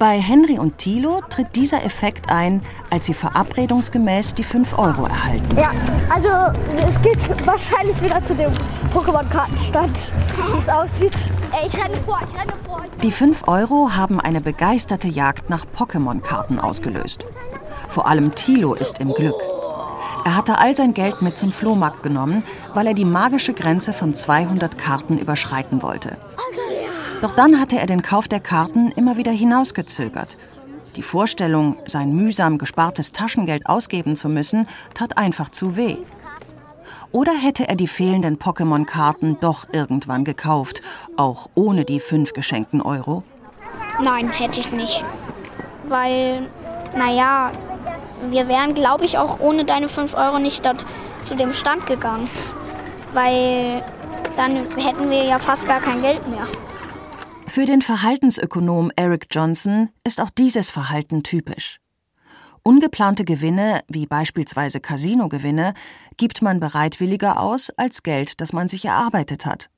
Bei 0.00 0.18
Henry 0.18 0.58
und 0.58 0.78
Thilo 0.78 1.20
tritt 1.28 1.54
dieser 1.56 1.84
Effekt 1.84 2.30
ein, 2.30 2.62
als 2.88 3.04
sie 3.04 3.12
verabredungsgemäß 3.12 4.32
die 4.32 4.44
5 4.44 4.78
Euro 4.78 5.04
erhalten. 5.04 5.54
Ja, 5.54 5.72
also 6.08 6.58
es 6.88 7.02
geht 7.02 7.18
wahrscheinlich 7.46 8.02
wieder 8.02 8.24
zu 8.24 8.34
dem 8.34 8.50
Pokémon-Kartenstand, 8.94 10.14
wie 10.54 10.58
es 10.58 10.70
aussieht. 10.70 11.12
Ey, 11.52 11.68
ich 11.68 11.74
renne 11.74 11.98
vor, 12.06 12.18
ich 12.26 12.40
renne 12.40 12.54
vor. 12.66 12.80
Die 13.02 13.10
5 13.10 13.46
Euro 13.46 13.90
haben 13.94 14.20
eine 14.20 14.40
begeisterte 14.40 15.06
Jagd 15.06 15.50
nach 15.50 15.66
Pokémon-Karten 15.76 16.58
ausgelöst. 16.58 17.26
Vor 17.90 18.06
allem 18.06 18.34
Thilo 18.34 18.72
ist 18.72 19.00
im 19.00 19.12
Glück. 19.12 19.36
Er 20.24 20.34
hatte 20.34 20.56
all 20.56 20.74
sein 20.74 20.94
Geld 20.94 21.20
mit 21.20 21.36
zum 21.36 21.52
Flohmarkt 21.52 22.02
genommen, 22.02 22.42
weil 22.72 22.86
er 22.86 22.94
die 22.94 23.04
magische 23.04 23.52
Grenze 23.52 23.92
von 23.92 24.14
200 24.14 24.78
Karten 24.78 25.18
überschreiten 25.18 25.82
wollte. 25.82 26.16
Doch 27.20 27.36
dann 27.36 27.60
hatte 27.60 27.78
er 27.78 27.86
den 27.86 28.02
Kauf 28.02 28.28
der 28.28 28.40
Karten 28.40 28.92
immer 28.92 29.16
wieder 29.18 29.32
hinausgezögert. 29.32 30.38
Die 30.96 31.02
Vorstellung, 31.02 31.76
sein 31.86 32.14
mühsam 32.14 32.56
gespartes 32.56 33.12
Taschengeld 33.12 33.66
ausgeben 33.66 34.16
zu 34.16 34.28
müssen, 34.28 34.66
tat 34.94 35.18
einfach 35.18 35.50
zu 35.50 35.76
weh. 35.76 35.98
Oder 37.12 37.32
hätte 37.32 37.68
er 37.68 37.76
die 37.76 37.88
fehlenden 37.88 38.38
Pokémon-Karten 38.38 39.38
doch 39.40 39.66
irgendwann 39.72 40.24
gekauft, 40.24 40.80
auch 41.16 41.50
ohne 41.54 41.84
die 41.84 42.00
fünf 42.00 42.32
geschenkten 42.32 42.80
Euro? 42.80 43.22
Nein, 44.02 44.28
hätte 44.28 44.60
ich 44.60 44.72
nicht. 44.72 45.04
Weil, 45.88 46.48
naja, 46.96 47.50
wir 48.30 48.48
wären, 48.48 48.74
glaube 48.74 49.04
ich, 49.04 49.18
auch 49.18 49.40
ohne 49.40 49.64
deine 49.64 49.88
fünf 49.88 50.14
Euro 50.14 50.38
nicht 50.38 50.64
dort 50.64 50.84
zu 51.24 51.34
dem 51.34 51.52
Stand 51.52 51.86
gegangen. 51.86 52.28
Weil 53.12 53.82
dann 54.36 54.56
hätten 54.76 55.10
wir 55.10 55.24
ja 55.24 55.38
fast 55.38 55.66
gar 55.66 55.80
kein 55.80 56.00
Geld 56.00 56.26
mehr. 56.28 56.46
Für 57.50 57.64
den 57.66 57.82
Verhaltensökonom 57.82 58.92
Eric 58.94 59.26
Johnson 59.28 59.90
ist 60.04 60.20
auch 60.20 60.30
dieses 60.30 60.70
Verhalten 60.70 61.24
typisch. 61.24 61.80
Ungeplante 62.62 63.24
Gewinne, 63.24 63.80
wie 63.88 64.06
beispielsweise 64.06 64.78
Casino-Gewinne, 64.78 65.74
gibt 66.16 66.42
man 66.42 66.60
bereitwilliger 66.60 67.40
aus 67.40 67.70
als 67.70 68.04
Geld, 68.04 68.40
das 68.40 68.52
man 68.52 68.68
sich 68.68 68.84
erarbeitet 68.84 69.46
hat. 69.46 69.68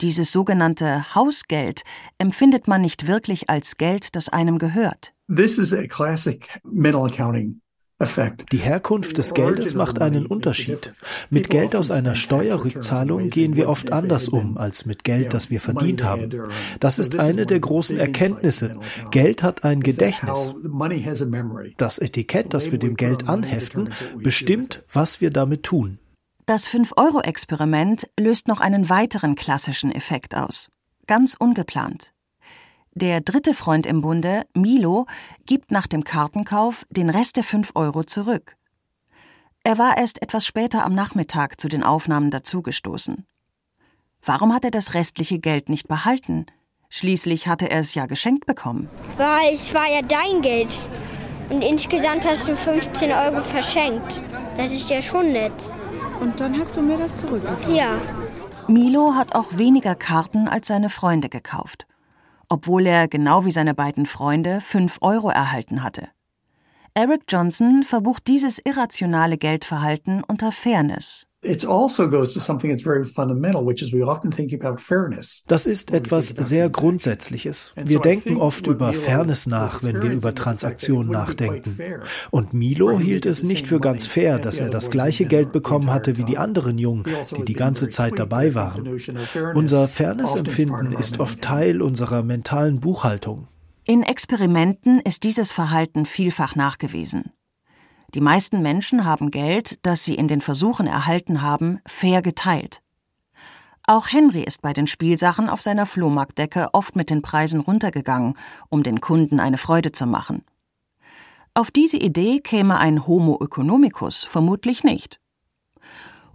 Dieses 0.00 0.30
sogenannte 0.30 1.12
Hausgeld 1.16 1.82
empfindet 2.18 2.68
man 2.68 2.82
nicht 2.82 3.08
wirklich 3.08 3.50
als 3.50 3.76
Geld, 3.78 4.14
das 4.14 4.28
einem 4.28 4.58
gehört. 4.58 5.12
This 5.26 5.58
is 5.58 5.74
a 5.74 5.88
classic 5.88 6.60
mental 6.62 7.06
accounting 7.06 7.60
die 8.52 8.58
Herkunft 8.58 9.18
des 9.18 9.34
Geldes 9.34 9.74
macht 9.74 10.00
einen 10.00 10.26
Unterschied. 10.26 10.94
Mit 11.30 11.50
Geld 11.50 11.74
aus 11.74 11.90
einer 11.90 12.14
Steuerrückzahlung 12.14 13.28
gehen 13.28 13.56
wir 13.56 13.68
oft 13.68 13.92
anders 13.92 14.28
um 14.28 14.56
als 14.56 14.86
mit 14.86 15.02
Geld, 15.02 15.34
das 15.34 15.50
wir 15.50 15.60
verdient 15.60 16.04
haben. 16.04 16.30
Das 16.78 17.00
ist 17.00 17.18
eine 17.18 17.44
der 17.44 17.58
großen 17.58 17.98
Erkenntnisse. 17.98 18.78
Geld 19.10 19.42
hat 19.42 19.64
ein 19.64 19.82
Gedächtnis. 19.82 20.54
Das 21.76 21.98
Etikett, 21.98 22.54
das 22.54 22.70
wir 22.70 22.78
dem 22.78 22.94
Geld 22.94 23.28
anheften, 23.28 23.90
bestimmt, 24.18 24.84
was 24.92 25.20
wir 25.20 25.30
damit 25.30 25.64
tun. 25.64 25.98
Das 26.46 26.68
5-Euro-Experiment 26.68 28.08
löst 28.18 28.46
noch 28.48 28.60
einen 28.60 28.88
weiteren 28.88 29.34
klassischen 29.34 29.90
Effekt 29.90 30.34
aus. 30.36 30.70
Ganz 31.06 31.34
ungeplant. 31.38 32.12
Der 33.00 33.20
dritte 33.20 33.54
Freund 33.54 33.86
im 33.86 34.00
Bunde, 34.00 34.42
Milo, 34.54 35.06
gibt 35.46 35.70
nach 35.70 35.86
dem 35.86 36.02
Kartenkauf 36.02 36.84
den 36.90 37.10
Rest 37.10 37.36
der 37.36 37.44
5 37.44 37.70
Euro 37.76 38.02
zurück. 38.02 38.56
Er 39.62 39.78
war 39.78 39.96
erst 39.96 40.20
etwas 40.20 40.44
später 40.44 40.84
am 40.84 40.96
Nachmittag 40.96 41.60
zu 41.60 41.68
den 41.68 41.84
Aufnahmen 41.84 42.32
dazugestoßen. 42.32 43.24
Warum 44.24 44.52
hat 44.52 44.64
er 44.64 44.72
das 44.72 44.94
restliche 44.94 45.38
Geld 45.38 45.68
nicht 45.68 45.86
behalten? 45.86 46.46
Schließlich 46.88 47.46
hatte 47.46 47.70
er 47.70 47.78
es 47.78 47.94
ja 47.94 48.06
geschenkt 48.06 48.46
bekommen. 48.46 48.88
Weil 49.16 49.54
es 49.54 49.72
war 49.72 49.86
ja 49.88 50.02
dein 50.02 50.42
Geld. 50.42 50.76
Und 51.50 51.62
insgesamt 51.62 52.24
hast 52.24 52.48
du 52.48 52.56
15 52.56 53.12
Euro 53.12 53.42
verschenkt. 53.42 54.20
Das 54.56 54.72
ist 54.72 54.90
ja 54.90 55.00
schon 55.00 55.30
nett. 55.30 55.52
Und 56.18 56.40
dann 56.40 56.58
hast 56.58 56.76
du 56.76 56.82
mir 56.82 56.98
das 56.98 57.18
zurückgegeben? 57.18 57.76
Ja. 57.76 58.00
Milo 58.66 59.14
hat 59.14 59.36
auch 59.36 59.56
weniger 59.56 59.94
Karten 59.94 60.48
als 60.48 60.66
seine 60.66 60.90
Freunde 60.90 61.28
gekauft 61.28 61.86
obwohl 62.48 62.86
er, 62.86 63.08
genau 63.08 63.44
wie 63.44 63.52
seine 63.52 63.74
beiden 63.74 64.06
Freunde, 64.06 64.60
fünf 64.60 64.98
Euro 65.00 65.30
erhalten 65.30 65.82
hatte. 65.82 66.08
Eric 66.94 67.22
Johnson 67.28 67.84
verbucht 67.84 68.26
dieses 68.26 68.58
irrationale 68.58 69.38
Geldverhalten 69.38 70.24
unter 70.24 70.50
Fairness. 70.50 71.27
Also 71.44 71.78
das 75.46 75.66
ist 75.66 75.92
etwas 75.92 76.28
sehr 76.30 76.68
Grundsätzliches. 76.68 77.74
Wir 77.76 78.00
denken 78.00 78.36
oft 78.38 78.66
über 78.66 78.92
Fairness 78.92 79.46
nach, 79.46 79.84
wenn 79.84 80.02
wir 80.02 80.10
über 80.10 80.34
Transaktionen 80.34 81.12
nachdenken. 81.12 81.78
Und 82.32 82.54
Milo 82.54 82.98
hielt 82.98 83.24
es 83.24 83.44
nicht 83.44 83.68
für 83.68 83.78
ganz 83.78 84.08
fair, 84.08 84.40
dass 84.40 84.58
er 84.58 84.68
das 84.68 84.90
gleiche 84.90 85.26
Geld 85.26 85.52
bekommen 85.52 85.92
hatte 85.92 86.18
wie 86.18 86.24
die 86.24 86.38
anderen 86.38 86.76
Jungen, 86.76 87.04
also 87.16 87.36
die 87.36 87.44
die 87.44 87.54
ganze 87.54 87.88
Zeit 87.88 88.18
dabei 88.18 88.56
waren. 88.56 88.98
Unser 89.54 89.86
Fairness-Empfinden 89.86 90.92
ist 90.92 91.20
oft 91.20 91.40
Teil 91.40 91.82
unserer 91.82 92.24
mentalen 92.24 92.80
Buchhaltung. 92.80 93.46
In 93.84 94.02
Experimenten 94.02 95.00
ist 95.00 95.22
dieses 95.22 95.52
Verhalten 95.52 96.04
vielfach 96.04 96.56
nachgewiesen. 96.56 97.32
Die 98.14 98.22
meisten 98.22 98.62
Menschen 98.62 99.04
haben 99.04 99.30
Geld, 99.30 99.78
das 99.84 100.02
sie 100.02 100.14
in 100.14 100.28
den 100.28 100.40
Versuchen 100.40 100.86
erhalten 100.86 101.42
haben, 101.42 101.80
fair 101.86 102.22
geteilt. 102.22 102.80
Auch 103.86 104.08
Henry 104.10 104.42
ist 104.42 104.62
bei 104.62 104.72
den 104.72 104.86
Spielsachen 104.86 105.50
auf 105.50 105.60
seiner 105.60 105.84
Flohmarktdecke 105.84 106.68
oft 106.72 106.96
mit 106.96 107.10
den 107.10 107.20
Preisen 107.20 107.60
runtergegangen, 107.60 108.34
um 108.70 108.82
den 108.82 109.00
Kunden 109.00 109.40
eine 109.40 109.58
Freude 109.58 109.92
zu 109.92 110.06
machen. 110.06 110.42
Auf 111.52 111.70
diese 111.70 111.98
Idee 111.98 112.40
käme 112.40 112.78
ein 112.78 113.06
Homo 113.06 113.38
economicus 113.42 114.24
vermutlich 114.24 114.84
nicht. 114.84 115.20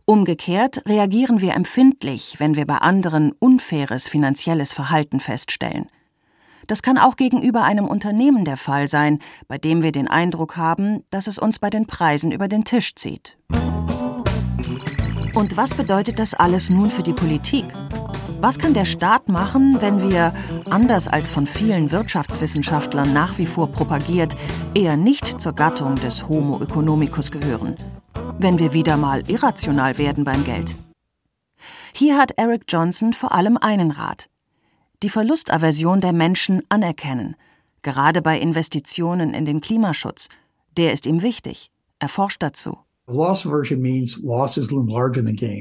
Umgekehrt 0.06 0.86
reagieren 0.86 1.42
wir 1.42 1.54
empfindlich, 1.54 2.36
wenn 2.40 2.56
wir 2.56 2.66
bei 2.66 2.78
anderen 2.78 3.32
unfaires 3.40 4.10
finanzielles 4.10 4.74
Verhalten 4.74 5.20
feststellen– 5.20 5.88
das 6.68 6.82
kann 6.82 6.98
auch 6.98 7.16
gegenüber 7.16 7.64
einem 7.64 7.86
Unternehmen 7.86 8.46
der 8.46 8.58
Fall 8.58 8.88
sein, 8.88 9.20
bei 9.48 9.58
dem 9.58 9.84
wir 9.84 9.92
den 9.92 10.08
Eindruck 10.08 10.58
haben, 10.58 11.04
dass 11.10 11.28
es 11.28 11.40
uns 11.40 11.60
bei 11.60 11.70
den 11.70 11.88
Preisen 11.88 12.32
über 12.32 12.48
den 12.48 12.64
Tisch 12.64 12.96
zieht. 12.96 13.38
Und 15.34 15.58
was 15.58 15.74
bedeutet 15.74 16.20
das 16.20 16.34
alles 16.34 16.70
nun 16.70 16.92
für 16.92 17.04
die 17.04 17.14
Politik? 17.14 17.66
Was 18.40 18.60
kann 18.60 18.74
der 18.74 18.86
Staat 18.86 19.30
machen, 19.30 19.78
wenn 19.80 20.10
wir, 20.10 20.34
anders 20.70 21.08
als 21.08 21.32
von 21.32 21.48
vielen 21.48 21.92
Wirtschaftswissenschaftlern 21.92 23.14
nach 23.14 23.38
wie 23.38 23.46
vor 23.46 23.72
propagiert, 23.72 24.36
eher 24.74 24.98
nicht 24.98 25.40
zur 25.40 25.54
Gattung 25.54 25.96
des 25.96 26.28
Homo 26.28 26.62
economicus 26.62 27.32
gehören? 27.32 27.78
Wenn 28.38 28.60
wir 28.60 28.74
wieder 28.74 28.98
mal 28.98 29.28
irrational 29.30 29.98
werden 29.98 30.24
beim 30.24 30.44
Geld? 30.44 30.76
Hier 31.94 32.18
hat 32.18 32.32
Eric 32.38 32.64
Johnson 32.68 33.14
vor 33.14 33.32
allem 33.32 33.58
einen 33.58 33.92
Rat 33.92 34.28
die 35.04 35.10
Verlustaversion 35.10 36.00
der 36.02 36.14
Menschen 36.14 36.64
anerkennen, 36.70 37.36
gerade 37.82 38.22
bei 38.22 38.40
Investitionen 38.40 39.34
in 39.34 39.46
den 39.46 39.60
Klimaschutz. 39.60 40.30
Der 40.78 40.94
ist 40.94 41.06
ihm 41.06 41.22
wichtig. 41.22 41.72
Er 42.00 42.10
forscht 42.10 42.42
dazu. 42.42 42.78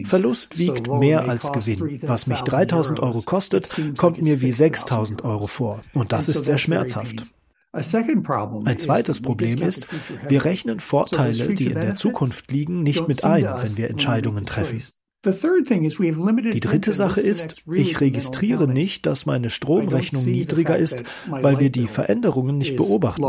Verlust 0.07 0.59
wiegt 0.59 0.89
mehr 0.89 1.29
als 1.29 1.53
Gewinn. 1.53 2.01
Was 2.03 2.29
mich 2.29 2.41
3000 2.43 3.01
Euro 3.01 3.23
kostet, 3.23 3.69
kommt 3.97 4.23
mir 4.23 4.41
wie 4.41 4.53
6000 4.53 5.25
Euro 5.25 5.49
vor. 5.49 5.83
Und 5.93 6.13
das 6.13 6.29
ist 6.29 6.45
sehr 6.45 6.59
schmerzhaft. 6.59 7.27
Ein 7.73 8.79
zweites 8.79 9.21
Problem 9.21 9.61
ist, 9.61 9.89
wir 10.29 10.45
rechnen 10.45 10.79
Vorteile, 10.79 11.55
die 11.55 11.67
in 11.67 11.81
der 11.81 11.97
Zukunft 11.97 12.53
liegen, 12.53 12.85
nicht 12.85 13.09
mit 13.09 13.25
ein, 13.25 13.45
wenn 13.45 13.77
wir 13.77 13.91
Entscheidungen 13.91 14.47
treffen. 14.47 14.81
Die 15.25 16.61
dritte 16.61 16.93
Sache 16.93 17.21
ist, 17.21 17.63
ich 17.73 18.01
registriere 18.01 18.67
nicht, 18.67 19.07
dass 19.07 19.25
meine 19.25 19.51
Stromrechnung 19.51 20.25
niedriger 20.25 20.77
ist, 20.77 21.05
weil 21.29 21.61
wir 21.61 21.71
die 21.71 21.87
Veränderungen 21.87 22.59
nicht 22.59 22.77
beobachten. 22.77 23.23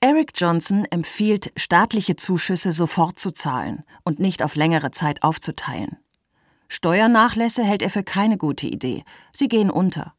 Eric 0.00 0.32
Johnson 0.34 0.84
empfiehlt, 0.90 1.52
staatliche 1.56 2.16
Zuschüsse 2.16 2.72
sofort 2.72 3.18
zu 3.18 3.30
zahlen 3.30 3.84
und 4.04 4.18
nicht 4.18 4.42
auf 4.42 4.56
längere 4.56 4.90
Zeit 4.90 5.22
aufzuteilen. 5.22 5.96
Steuernachlässe 6.68 7.64
hält 7.64 7.82
er 7.82 7.90
für 7.90 8.02
keine 8.02 8.36
gute 8.36 8.66
Idee. 8.66 9.04
Sie 9.32 9.48
gehen 9.48 9.70
unter. 9.70 10.14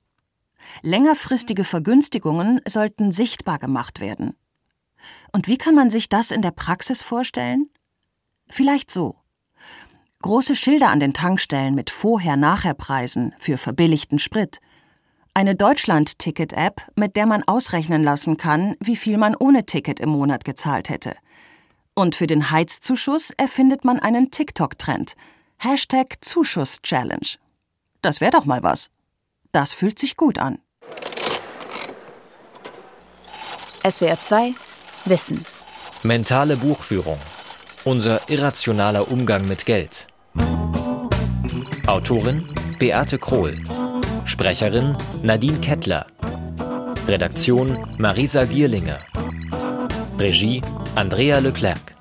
Längerfristige 0.82 1.64
Vergünstigungen 1.64 2.62
sollten 2.68 3.12
sichtbar 3.12 3.60
gemacht 3.60 4.00
werden. 4.00 4.36
Und 5.32 5.48
wie 5.48 5.58
kann 5.58 5.76
man 5.76 5.90
sich 5.90 6.10
das 6.10 6.32
in 6.32 6.42
der 6.42 6.52
Praxis 6.52 7.04
vorstellen? 7.04 7.70
Vielleicht 8.50 8.92
so. 8.92 9.16
Große 10.22 10.56
Schilder 10.56 10.90
an 10.90 11.00
den 11.00 11.14
Tankstellen 11.14 11.76
mit 11.76 11.90
Vorher-Nachher-Preisen 11.90 13.36
für 13.40 13.58
verbilligten 13.58 14.20
Sprit. 14.20 14.60
Eine 15.34 15.56
Deutschland-Ticket-App, 15.56 16.82
mit 16.96 17.16
der 17.16 17.28
man 17.28 17.44
ausrechnen 17.44 18.04
lassen 18.04 18.38
kann, 18.38 18.76
wie 18.80 18.96
viel 18.96 19.18
man 19.18 19.36
ohne 19.36 19.66
Ticket 19.66 20.00
im 20.00 20.10
Monat 20.10 20.44
gezahlt 20.44 20.90
hätte. 20.90 21.16
Und 21.94 22.16
für 22.16 22.28
den 22.28 22.50
Heizzuschuss 22.50 23.32
erfindet 23.32 23.86
man 23.86 24.00
einen 24.00 24.32
TikTok-Trend. 24.32 25.16
Hashtag 25.60 26.18
Zuschuss-Challenge. 26.22 27.38
Das 28.02 28.22
wäre 28.22 28.32
doch 28.32 28.46
mal 28.46 28.64
was. 28.64 28.90
Das 29.52 29.74
fühlt 29.74 30.00
sich 30.00 30.18
gut 30.18 30.38
an. 30.38 30.60
SWR 33.88 34.20
2 34.20 34.54
Wissen. 35.06 35.46
Mentale 36.04 36.58
Buchführung. 36.58 37.18
Unser 37.88 38.20
irrationaler 38.30 39.10
Umgang 39.10 39.48
mit 39.48 39.66
Geld. 39.66 40.08
Autorin 41.86 42.44
Beate 42.80 43.18
Krohl. 43.18 43.58
Sprecherin 44.26 44.98
Nadine 45.24 45.62
Kettler. 45.62 46.06
Redaktion 47.08 47.88
Marisa 47.98 48.44
Gierlinger. 48.44 49.00
Regie 50.20 50.62
Andrea 50.96 51.40
Leclerc. 51.40 51.96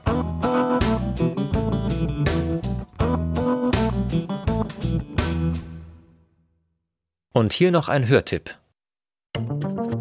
Und 7.32 7.52
hier 7.52 7.70
noch 7.70 7.88
ein 7.88 8.08
Hörtipp. 8.08 8.56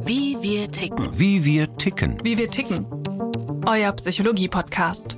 Wie 0.04 0.36
wir 0.41 0.71
ticken. 0.71 1.10
Wie 1.13 1.45
wir 1.45 1.78
ticken. 1.78 2.17
Wie 2.24 2.39
wir 2.39 2.50
ticken. 2.50 2.88
Euer 3.67 3.91
Psychologie-Podcast. 3.91 5.17